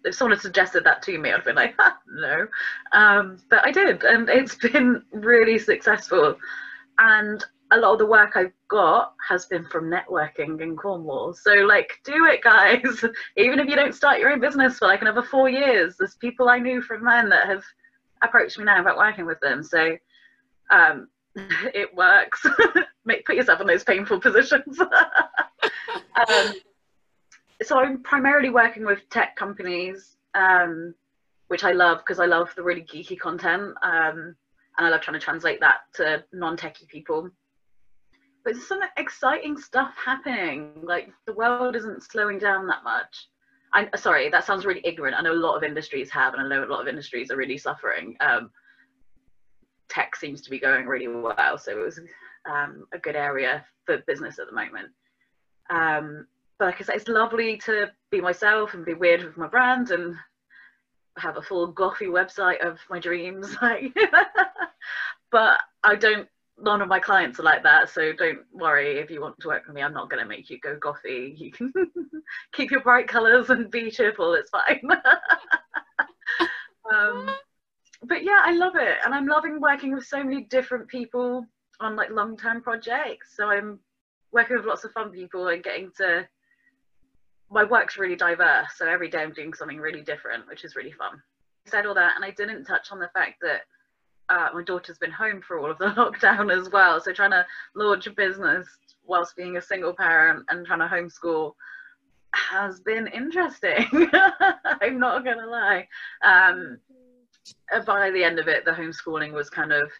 if 0.05 0.15
someone 0.15 0.37
had 0.37 0.43
suggested 0.43 0.85
that 0.85 1.03
to 1.03 1.19
me, 1.19 1.33
I'd 1.33 1.45
been 1.45 1.57
like, 1.57 1.75
no. 2.09 2.47
Um, 2.93 3.39
but 3.51 3.65
I 3.65 3.73
did, 3.73 4.05
and 4.05 4.29
it's 4.29 4.55
been 4.73 5.03
really 5.13 5.59
successful. 5.59 6.37
And 6.99 7.45
a 7.71 7.79
lot 7.79 7.93
of 7.93 7.99
the 7.99 8.07
work 8.07 8.33
I've 8.35 8.53
got 8.69 9.15
has 9.29 9.47
been 9.47 9.65
from 9.67 9.91
networking 9.91 10.61
in 10.61 10.77
Cornwall. 10.77 11.35
So 11.35 11.53
like 11.53 12.01
do 12.05 12.27
it 12.27 12.43
guys. 12.43 13.05
Even 13.37 13.59
if 13.59 13.69
you 13.69 13.77
don't 13.77 13.95
start 13.95 14.21
your 14.21 14.31
own 14.31 14.41
business 14.41 14.79
for 14.79 14.87
like 14.87 15.03
another 15.03 15.23
four 15.23 15.49
years, 15.51 15.97
there's 15.99 16.15
people 16.15 16.49
I 16.49 16.59
knew 16.59 16.81
from 16.81 17.05
then 17.05 17.29
that 17.29 17.47
have 17.47 17.65
approached 18.23 18.59
me 18.59 18.65
now 18.65 18.81
about 18.81 18.97
working 18.97 19.27
with 19.27 19.41
them. 19.41 19.63
So 19.63 19.97
um, 20.71 21.09
it 21.75 21.95
works. 21.95 22.45
Make 23.05 23.25
put 23.25 23.37
yourself 23.37 23.61
in 23.61 23.67
those 23.67 23.85
painful 23.85 24.21
positions. 24.29 24.81
um, 24.81 26.53
so 27.63 27.79
I'm 27.79 28.03
primarily 28.03 28.51
working 28.51 28.85
with 28.85 29.09
tech 29.11 29.37
companies, 29.37 30.17
um, 30.35 30.95
which 31.49 31.65
I 31.65 31.73
love 31.73 31.99
because 31.99 32.21
I 32.21 32.27
love 32.27 32.51
the 32.55 32.63
really 32.63 32.83
geeky 32.83 33.19
content. 33.19 33.75
Um, 33.83 34.37
and 34.77 34.87
I 34.87 34.91
love 34.91 35.01
trying 35.01 35.19
to 35.19 35.25
translate 35.25 35.61
that 35.61 35.79
to 35.95 36.25
non-techie 36.33 36.87
people 36.89 37.31
but 38.49 38.55
there's 38.55 38.67
some 38.67 38.81
exciting 38.97 39.59
stuff 39.59 39.93
happening. 40.03 40.73
Like 40.83 41.11
the 41.27 41.35
world 41.35 41.77
isn't 41.77 42.03
slowing 42.03 42.39
down 42.39 42.67
that 42.69 42.83
much. 42.83 43.29
I'm 43.73 43.89
sorry, 43.97 44.31
that 44.31 44.45
sounds 44.45 44.65
really 44.65 44.81
ignorant. 44.85 45.17
I 45.17 45.23
know 45.23 45.33
a 45.33 45.35
lot 45.35 45.57
of 45.57 45.63
industries 45.63 46.11
have, 46.11 46.35
and 46.35 46.43
I 46.43 46.49
know 46.49 46.65
a 46.65 46.73
lot 46.73 46.81
of 46.81 46.89
industries 46.89 47.31
are 47.31 47.37
really 47.37 47.59
suffering. 47.59 48.17
Um, 48.21 48.51
tech 49.89 50.17
seems 50.17 50.41
to 50.43 50.51
be 50.51 50.59
going 50.59 50.87
really 50.87 51.09
well, 51.09 51.59
so 51.59 51.73
it 51.73 51.85
was 51.85 52.01
um, 52.51 52.87
a 52.93 52.99
good 52.99 53.17
area 53.17 53.65
for 53.85 53.99
business 54.07 54.39
at 54.39 54.47
the 54.47 54.53
moment. 54.53 54.89
Um, 55.71 56.27
but 56.59 56.67
like 56.67 56.81
I 56.81 56.85
said, 56.85 56.97
it's 56.97 57.09
lovely 57.09 57.57
to 57.59 57.91
be 58.11 58.21
myself 58.21 58.75
and 58.75 58.85
be 58.85 58.95
weird 58.95 59.23
with 59.23 59.37
my 59.37 59.47
brand 59.47 59.91
and 59.91 60.15
have 61.19 61.37
a 61.37 61.43
full 61.43 61.73
gothy 61.73 62.07
website 62.07 62.61
of 62.65 62.79
my 62.91 62.99
dreams. 62.99 63.55
But 65.31 65.59
I 65.85 65.95
don't 65.95 66.29
none 66.61 66.83
of 66.83 66.89
my 66.89 66.99
clients 66.99 67.39
are 67.39 67.45
like 67.45 67.63
that 67.63 67.89
so 67.89 68.13
don't 68.13 68.41
worry 68.53 68.99
if 68.99 69.11
you 69.11 69.21
want 69.21 69.39
to 69.41 69.49
work 69.49 69.67
with 69.67 69.75
me 69.75 69.83
i'm 69.83 69.93
not 69.93 70.11
going 70.11 70.23
to 70.23 70.29
make 70.29 70.51
you 70.51 70.59
go 70.61 70.77
gothy. 70.77 71.39
You 71.39 71.53
can 71.53 71.73
keep 72.53 72.71
your 72.71 72.81
bright 72.81 73.09
colors 73.09 73.51
and 73.51 73.71
be 73.71 73.91
cheerful 73.91 74.35
it's 74.35 74.51
fine. 74.51 74.83
Um, 76.91 77.29
but 78.03 78.25
yeah 78.25 78.41
i 78.45 78.53
love 78.53 78.77
it 78.77 78.97
and 79.05 79.15
i'm 79.15 79.27
loving 79.27 79.61
working 79.61 79.95
with 79.95 80.05
so 80.05 80.23
many 80.23 80.43
different 80.43 80.89
people 80.89 81.45
on 81.81 81.97
like 81.97 82.11
long-term 82.11 82.63
projects 82.63 83.35
so 83.37 83.49
i'm 83.49 83.79
working 84.33 84.57
with 84.57 84.67
lots 84.67 84.85
of 84.85 84.93
fun 84.93 85.11
people 85.11 85.49
and 85.49 85.63
getting 85.63 85.91
to 85.97 86.27
my 87.51 87.65
work's 87.65 87.99
really 87.99 88.17
diverse 88.17 88.69
so 88.77 88.87
every 88.87 89.09
day 89.09 89.19
i'm 89.19 89.33
doing 89.33 89.53
something 89.53 89.79
really 89.79 90.03
different 90.03 90.47
which 90.49 90.65
is 90.65 90.77
really 90.77 90.93
fun. 90.93 91.21
I 91.67 91.71
said 91.71 91.87
all 91.87 91.95
that 91.95 92.15
and 92.17 92.25
i 92.25 92.31
didn't 92.31 92.65
touch 92.65 92.93
on 92.93 92.99
the 92.99 93.11
fact 93.13 93.35
that 93.43 93.63
uh, 94.29 94.49
my 94.55 94.63
daughter's 94.63 94.99
been 94.99 95.11
home 95.11 95.41
for 95.41 95.59
all 95.59 95.71
of 95.71 95.79
the 95.79 95.87
lockdown 95.97 96.57
as 96.57 96.71
well. 96.71 97.01
So 97.01 97.13
trying 97.13 97.31
to 97.31 97.47
launch 97.75 98.07
a 98.07 98.11
business 98.11 98.69
whilst 99.07 99.37
being 99.37 99.57
a 99.57 99.63
single 99.63 99.95
parent 99.95 100.45
and 100.51 100.67
trying 100.67 100.81
to 100.81 100.87
homeschool 100.87 101.55
has 102.35 102.81
been 102.81 103.07
interesting. 103.09 103.87
I'm 104.81 104.99
not 104.99 105.25
gonna 105.25 105.47
lie. 105.47 105.89
Um, 106.23 106.79
uh, 107.73 107.81
by 107.81 108.11
the 108.11 108.23
end 108.23 108.39
of 108.39 108.49
it, 108.49 108.65
the 108.65 108.71
homeschooling 108.71 109.33
was 109.33 109.49
kind 109.49 109.73
of 109.73 109.91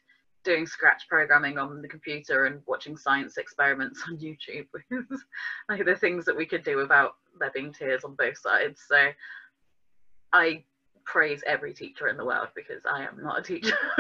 doing 0.45 0.67
scratch 0.67 1.09
programming 1.09 1.59
on 1.59 1.83
the 1.83 1.89
computer 1.89 2.45
and 2.45 2.63
watching 2.67 2.97
science 2.97 3.39
experiments 3.39 4.03
on 4.09 4.19
YouTube, 4.19 4.67
like 5.69 5.85
the 5.85 5.97
things 5.97 6.25
that 6.27 6.37
we 6.37 6.47
could 6.47 6.63
do 6.63 6.77
without 6.77 7.17
there 7.41 7.51
being 7.55 7.73
tears 7.73 8.05
on 8.05 8.15
both 8.15 8.37
sides. 8.39 8.83
So 8.87 9.09
I 10.33 10.65
praise 11.11 11.43
every 11.47 11.73
teacher 11.73 12.09
in 12.09 12.17
the 12.17 12.25
world 12.25 12.49
because 12.55 12.83
I 12.85 13.03
am 13.03 13.23
not 13.23 13.39
a 13.39 13.43
teacher. 13.43 13.77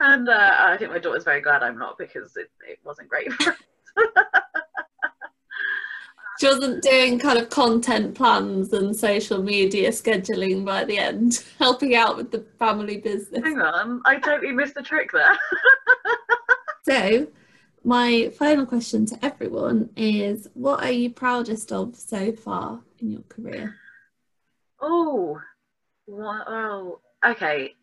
and 0.00 0.28
uh, 0.28 0.54
I 0.58 0.76
think 0.78 0.90
my 0.90 0.98
daughter's 0.98 1.24
very 1.24 1.40
glad 1.40 1.62
I'm 1.62 1.78
not 1.78 1.98
because 1.98 2.36
it, 2.36 2.50
it 2.68 2.78
wasn't 2.84 3.08
great 3.08 3.32
she 6.38 6.46
wasn't 6.46 6.82
doing 6.82 7.18
kind 7.18 7.38
of 7.38 7.48
content 7.48 8.14
plans 8.14 8.72
and 8.72 8.94
social 8.94 9.42
media 9.42 9.90
scheduling 9.90 10.64
by 10.64 10.84
the 10.84 10.98
end, 10.98 11.44
helping 11.58 11.94
out 11.94 12.16
with 12.16 12.30
the 12.30 12.44
family 12.58 12.98
business. 12.98 13.42
Hang 13.42 13.60
on, 13.60 14.02
I 14.04 14.16
totally 14.16 14.52
missed 14.52 14.74
the 14.74 14.82
trick 14.82 15.10
there. 15.12 15.36
so, 16.88 17.26
my 17.84 18.30
final 18.38 18.66
question 18.66 19.06
to 19.06 19.24
everyone 19.24 19.90
is 19.96 20.48
what 20.54 20.82
are 20.82 20.90
you 20.90 21.10
proudest 21.10 21.72
of 21.72 21.96
so 21.96 22.32
far 22.32 22.80
in 22.98 23.12
your 23.12 23.22
career? 23.28 23.76
Oh, 24.80 25.40
wow. 26.06 26.98
Okay. 27.24 27.74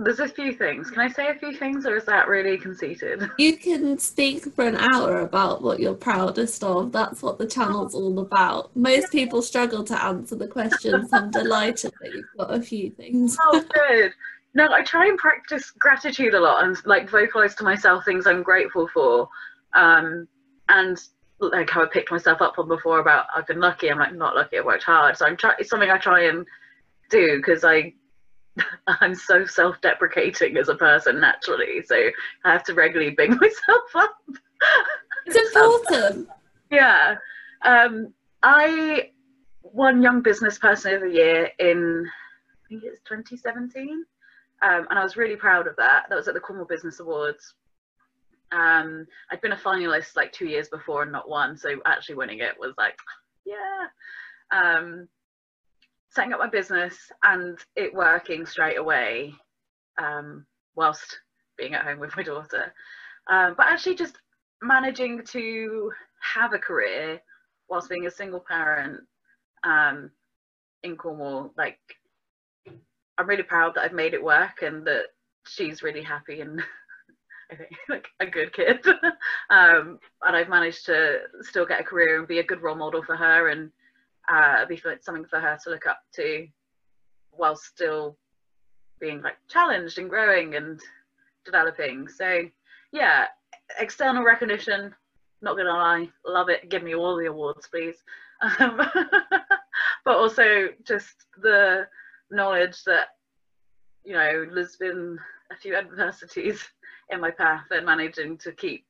There's 0.00 0.20
a 0.20 0.28
few 0.28 0.52
things. 0.52 0.90
Can 0.90 1.00
I 1.00 1.08
say 1.08 1.26
a 1.28 1.34
few 1.34 1.52
things, 1.56 1.84
or 1.84 1.96
is 1.96 2.04
that 2.04 2.28
really 2.28 2.56
conceited? 2.56 3.28
You 3.38 3.56
can 3.56 3.98
speak 3.98 4.44
for 4.54 4.64
an 4.64 4.76
hour 4.76 5.20
about 5.20 5.60
what 5.60 5.80
you're 5.80 5.94
proudest 5.94 6.62
of. 6.62 6.92
That's 6.92 7.20
what 7.20 7.38
the 7.38 7.46
channel's 7.46 7.96
all 7.96 8.20
about. 8.20 8.74
Most 8.76 9.10
people 9.10 9.42
struggle 9.42 9.82
to 9.84 10.00
answer 10.00 10.36
the 10.36 10.46
questions. 10.46 11.12
I'm 11.12 11.30
delighted 11.32 11.92
that 12.00 12.14
you've 12.14 12.26
got 12.38 12.54
a 12.54 12.62
few 12.62 12.90
things. 12.90 13.36
Oh, 13.42 13.64
good. 13.74 14.12
No, 14.54 14.68
I 14.72 14.82
try 14.82 15.06
and 15.06 15.18
practice 15.18 15.72
gratitude 15.72 16.34
a 16.34 16.40
lot 16.40 16.64
and 16.64 16.76
like 16.86 17.10
vocalize 17.10 17.56
to 17.56 17.64
myself 17.64 18.04
things 18.04 18.26
I'm 18.26 18.44
grateful 18.44 18.88
for. 18.94 19.28
Um, 19.74 20.28
and 20.68 20.96
like 21.40 21.70
how 21.70 21.82
I 21.82 21.86
picked 21.86 22.10
myself 22.10 22.42
up 22.42 22.58
on 22.58 22.68
before 22.68 22.98
about 22.98 23.26
I've 23.34 23.46
been 23.46 23.60
lucky. 23.60 23.90
I'm 23.90 23.98
like 23.98 24.14
not 24.14 24.34
lucky. 24.34 24.58
I 24.58 24.62
worked 24.62 24.84
hard. 24.84 25.16
So 25.16 25.26
I'm 25.26 25.36
trying. 25.36 25.56
It's 25.58 25.70
something 25.70 25.90
I 25.90 25.98
try 25.98 26.24
and 26.24 26.46
do 27.10 27.36
because 27.36 27.64
I 27.64 27.94
I'm 28.86 29.14
so 29.14 29.46
self-deprecating 29.46 30.56
as 30.56 30.68
a 30.68 30.74
person 30.74 31.20
naturally. 31.20 31.82
So 31.84 31.96
I 32.44 32.52
have 32.52 32.64
to 32.64 32.74
regularly 32.74 33.14
big 33.16 33.30
myself 33.40 33.94
up. 33.94 34.18
It's 35.26 35.54
important. 35.54 36.28
yeah. 36.70 37.16
Um, 37.62 38.12
I 38.42 39.10
won 39.62 40.02
Young 40.02 40.22
Business 40.22 40.58
Person 40.58 40.94
of 40.94 41.00
the 41.02 41.10
Year 41.10 41.50
in 41.58 42.08
I 42.64 42.68
think 42.68 42.84
it's 42.84 43.00
2017, 43.08 44.04
um, 44.62 44.86
and 44.90 44.98
I 44.98 45.02
was 45.02 45.16
really 45.16 45.36
proud 45.36 45.66
of 45.66 45.76
that. 45.76 46.04
That 46.08 46.16
was 46.16 46.28
at 46.28 46.34
the 46.34 46.40
Cornwall 46.40 46.66
Business 46.66 47.00
Awards 47.00 47.54
um, 48.52 49.06
I'd 49.30 49.40
been 49.40 49.52
a 49.52 49.56
finalist 49.56 50.16
like 50.16 50.32
two 50.32 50.46
years 50.46 50.68
before 50.68 51.02
and 51.02 51.12
not 51.12 51.28
won, 51.28 51.56
so 51.56 51.80
actually 51.84 52.16
winning 52.16 52.40
it 52.40 52.54
was 52.58 52.74
like, 52.78 52.96
yeah. 53.44 53.86
Um, 54.50 55.08
setting 56.10 56.32
up 56.32 56.38
my 56.38 56.48
business 56.48 56.96
and 57.22 57.58
it 57.76 57.92
working 57.92 58.46
straight 58.46 58.78
away 58.78 59.34
um, 59.98 60.46
whilst 60.74 61.18
being 61.58 61.74
at 61.74 61.84
home 61.84 61.98
with 61.98 62.16
my 62.16 62.22
daughter. 62.22 62.72
Um, 63.30 63.54
but 63.56 63.66
actually, 63.66 63.94
just 63.94 64.16
managing 64.62 65.22
to 65.26 65.92
have 66.20 66.54
a 66.54 66.58
career 66.58 67.20
whilst 67.68 67.90
being 67.90 68.06
a 68.06 68.10
single 68.10 68.40
parent 68.40 69.00
um, 69.64 70.10
in 70.82 70.96
Cornwall, 70.96 71.52
like, 71.58 71.78
I'm 73.18 73.28
really 73.28 73.42
proud 73.42 73.74
that 73.74 73.82
I've 73.82 73.92
made 73.92 74.14
it 74.14 74.22
work 74.22 74.62
and 74.62 74.86
that 74.86 75.06
she's 75.46 75.82
really 75.82 76.02
happy 76.02 76.40
and 76.40 76.62
Like 77.88 78.08
a 78.20 78.26
good 78.26 78.52
kid, 78.52 78.84
um, 79.50 79.98
and 80.22 80.36
I've 80.36 80.48
managed 80.48 80.84
to 80.86 81.20
still 81.40 81.64
get 81.66 81.80
a 81.80 81.84
career 81.84 82.18
and 82.18 82.28
be 82.28 82.40
a 82.40 82.44
good 82.44 82.62
role 82.62 82.74
model 82.74 83.02
for 83.02 83.16
her 83.16 83.48
and 83.48 83.70
uh, 84.28 84.66
be 84.66 84.80
something 85.00 85.24
for 85.24 85.40
her 85.40 85.58
to 85.64 85.70
look 85.70 85.86
up 85.86 86.00
to, 86.16 86.46
while 87.30 87.56
still 87.56 88.16
being 89.00 89.22
like 89.22 89.36
challenged 89.48 89.98
and 89.98 90.10
growing 90.10 90.56
and 90.56 90.80
developing. 91.44 92.08
So 92.08 92.42
yeah, 92.92 93.26
external 93.78 94.24
recognition. 94.24 94.94
Not 95.40 95.56
gonna 95.56 95.70
lie, 95.70 96.08
love 96.26 96.48
it. 96.48 96.68
Give 96.68 96.82
me 96.82 96.94
all 96.94 97.16
the 97.16 97.26
awards, 97.26 97.68
please. 97.68 97.96
Um, 98.60 98.80
but 100.04 100.16
also 100.16 100.68
just 100.84 101.26
the 101.42 101.88
knowledge 102.30 102.84
that 102.84 103.08
you 104.04 104.12
know 104.12 104.46
there's 104.54 104.76
been 104.76 105.18
a 105.50 105.56
few 105.56 105.74
adversities 105.74 106.64
in 107.10 107.20
my 107.20 107.30
path 107.30 107.64
and 107.70 107.86
managing 107.86 108.36
to 108.38 108.52
keep 108.52 108.84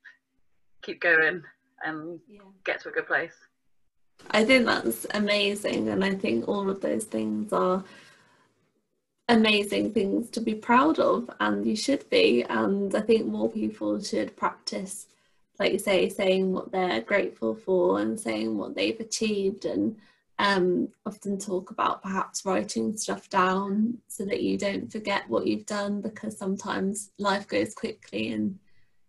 keep 0.83 1.01
going 1.01 1.43
and 1.85 2.21
yeah. 2.29 2.41
get 2.65 2.81
to 2.81 2.89
a 2.89 2.93
good 2.93 3.07
place. 3.07 3.35
I 4.31 4.45
think 4.45 4.67
that's 4.67 5.07
amazing, 5.15 5.89
and 5.89 6.05
I 6.05 6.15
think 6.15 6.49
all 6.49 6.69
of 6.69 6.81
those 6.81 7.05
things 7.05 7.53
are 7.53 7.85
amazing 9.29 9.93
things 9.93 10.31
to 10.31 10.41
be 10.41 10.55
proud 10.55 10.99
of, 10.99 11.31
and 11.41 11.67
you 11.67 11.77
should 11.77 12.09
be. 12.11 12.43
And 12.49 12.95
I 12.95 13.01
think 13.01 13.27
more 13.27 13.51
people 13.51 14.01
should 14.03 14.37
practice, 14.37 15.07
like 15.59 15.73
you 15.73 15.79
say, 15.79 16.09
saying 16.09 16.53
what 16.53 16.73
they're 16.73 17.01
grateful 17.01 17.55
for 17.55 18.01
and 18.01 18.19
saying 18.19 18.57
what 18.57 18.75
they've 18.75 18.99
achieved, 18.99 19.65
and 19.65 19.97
um, 20.39 20.89
often 21.05 21.39
talk 21.39 21.71
about 21.71 22.03
perhaps 22.03 22.45
writing 22.45 22.97
stuff 22.97 23.29
down 23.29 23.99
so 24.07 24.25
that 24.25 24.43
you 24.43 24.57
don't 24.57 24.91
forget 24.91 25.29
what 25.29 25.47
you've 25.47 25.67
done 25.67 26.01
because 26.01 26.39
sometimes 26.39 27.11
life 27.19 27.49
goes 27.49 27.75
quickly 27.75 28.33
and 28.33 28.59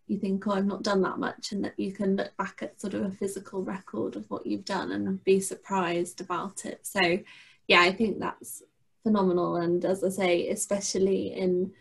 you 0.08 0.18
think, 0.18 0.48
oh, 0.48 0.52
I've 0.52 0.66
not 0.66 0.82
done 0.82 1.04
that 1.04 1.20
much, 1.20 1.52
and 1.52 1.64
that 1.64 1.78
you 1.78 1.92
can 1.92 2.16
look 2.16 2.36
back 2.36 2.60
at 2.64 2.82
sort 2.82 2.96
of 2.96 3.04
a 3.04 3.12
physical 3.12 3.64
record 3.64 4.16
of 4.16 4.30
what 4.30 4.46
you've 4.46 4.66
done 4.66 4.92
and 4.92 5.24
be 5.24 5.40
surprised 5.40 6.20
about 6.20 6.66
it. 6.66 6.80
So, 6.82 7.20
yeah, 7.68 7.82
I 7.82 7.92
think 7.92 8.20
that's 8.20 8.64
phenomenal. 9.04 9.58
And 9.58 9.86
as 9.86 10.04
I 10.04 10.10
say, 10.10 10.50
especially 10.50 11.34
in 11.34 11.72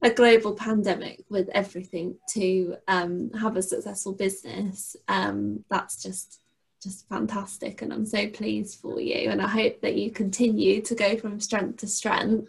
a 0.00 0.10
global 0.10 0.54
pandemic 0.54 1.24
with 1.28 1.50
everything 1.50 2.16
to 2.30 2.76
um, 2.88 3.30
have 3.38 3.56
a 3.56 3.62
successful 3.62 4.12
business 4.12 4.96
um, 5.08 5.64
that's 5.68 6.02
just 6.02 6.40
just 6.82 7.08
fantastic 7.08 7.82
and 7.82 7.92
i'm 7.92 8.06
so 8.06 8.28
pleased 8.28 8.80
for 8.80 9.00
you 9.00 9.30
and 9.30 9.42
i 9.42 9.48
hope 9.48 9.80
that 9.80 9.96
you 9.96 10.10
continue 10.10 10.80
to 10.80 10.94
go 10.94 11.16
from 11.16 11.40
strength 11.40 11.78
to 11.78 11.86
strength. 11.86 12.48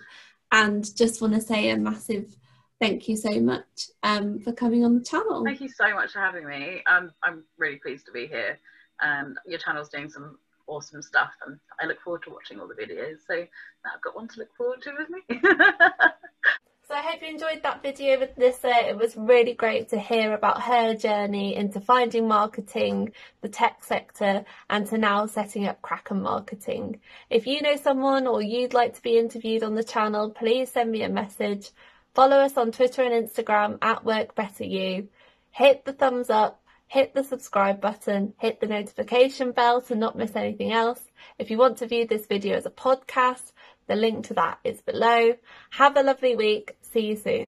And 0.52 0.96
just 0.96 1.22
want 1.22 1.34
to 1.36 1.42
say 1.42 1.70
a 1.70 1.78
massive 1.78 2.36
thank 2.80 3.08
you 3.08 3.18
so 3.18 3.40
much 3.40 3.90
um, 4.04 4.40
for 4.40 4.54
coming 4.54 4.86
on 4.86 4.98
the 4.98 5.04
channel. 5.04 5.44
Thank 5.44 5.62
you 5.62 5.70
so 5.70 5.94
much 5.94 6.14
for 6.14 6.20
having 6.20 6.48
me. 6.48 6.82
Um, 6.88 7.12
i'm 7.24 7.44
really 7.58 7.76
pleased 7.76 8.06
to 8.08 8.12
be 8.12 8.26
here. 8.28 8.58
And 9.02 9.38
your 9.46 9.60
channel's 9.60 9.90
doing 9.90 10.10
some 10.10 10.38
awesome 10.68 11.02
stuff 11.02 11.32
and 11.48 11.60
i 11.80 11.86
look 11.86 12.00
forward 12.02 12.22
to 12.24 12.30
watching 12.30 12.60
all 12.60 12.68
the 12.68 12.76
videos. 12.76 13.18
So 13.28 13.36
now 13.36 13.92
i've 13.96 14.02
got 14.02 14.16
one 14.16 14.28
to 14.30 14.40
look 14.40 14.56
forward 14.56 14.82
to 14.84 14.94
with 14.98 15.10
me 15.10 15.22
So 16.90 16.96
I 16.96 17.04
hope 17.04 17.22
you 17.22 17.28
enjoyed 17.28 17.62
that 17.62 17.84
video 17.84 18.20
with 18.20 18.36
Lisa. 18.36 18.72
It 18.90 18.98
was 18.98 19.16
really 19.16 19.54
great 19.54 19.90
to 19.90 20.00
hear 20.00 20.34
about 20.34 20.64
her 20.64 20.96
journey 20.96 21.56
into 21.56 21.80
finding 21.80 22.28
marketing, 22.28 23.14
the 23.42 23.48
tech 23.48 23.84
sector, 23.84 24.44
and 24.72 24.88
to 24.88 24.98
now 24.98 25.28
setting 25.28 25.68
up 25.68 25.84
Kraken 25.84 26.24
Marketing. 26.24 27.00
If 27.30 27.46
you 27.46 27.62
know 27.62 27.76
someone 27.76 28.26
or 28.26 28.42
you'd 28.42 28.74
like 28.74 28.96
to 28.96 29.04
be 29.04 29.20
interviewed 29.20 29.62
on 29.62 29.76
the 29.76 29.84
channel, 29.84 30.32
please 30.32 30.72
send 30.72 30.90
me 30.90 31.04
a 31.04 31.10
message. 31.10 31.70
Follow 32.16 32.38
us 32.38 32.58
on 32.58 32.72
Twitter 32.72 33.04
and 33.04 33.14
Instagram 33.14 33.78
at 33.84 34.04
WorkBetterYou. 34.04 35.10
Hit 35.52 35.86
the 35.86 35.94
thumbs 35.94 36.32
up, 36.32 36.60
hit 36.88 37.14
the 37.14 37.24
subscribe 37.24 37.80
button, 37.80 38.34
hit 38.40 38.60
the 38.60 38.66
notification 38.66 39.52
bell 39.52 39.80
to 39.84 39.94
not 39.94 40.18
miss 40.18 40.36
anything 40.36 40.72
else. 40.72 41.04
If 41.38 41.52
you 41.52 41.60
want 41.60 41.78
to 41.78 41.88
view 41.88 42.08
this 42.08 42.26
video 42.26 42.58
as 42.58 42.66
a 42.66 42.72
podcast, 42.72 43.52
the 43.90 43.96
link 43.96 44.28
to 44.28 44.34
that 44.36 44.60
is 44.64 44.80
below. 44.82 45.36
Have 45.72 45.98
a 45.98 46.04
lovely 46.04 46.36
week. 46.36 46.78
See 46.82 47.08
you 47.08 47.16
soon. 47.18 47.38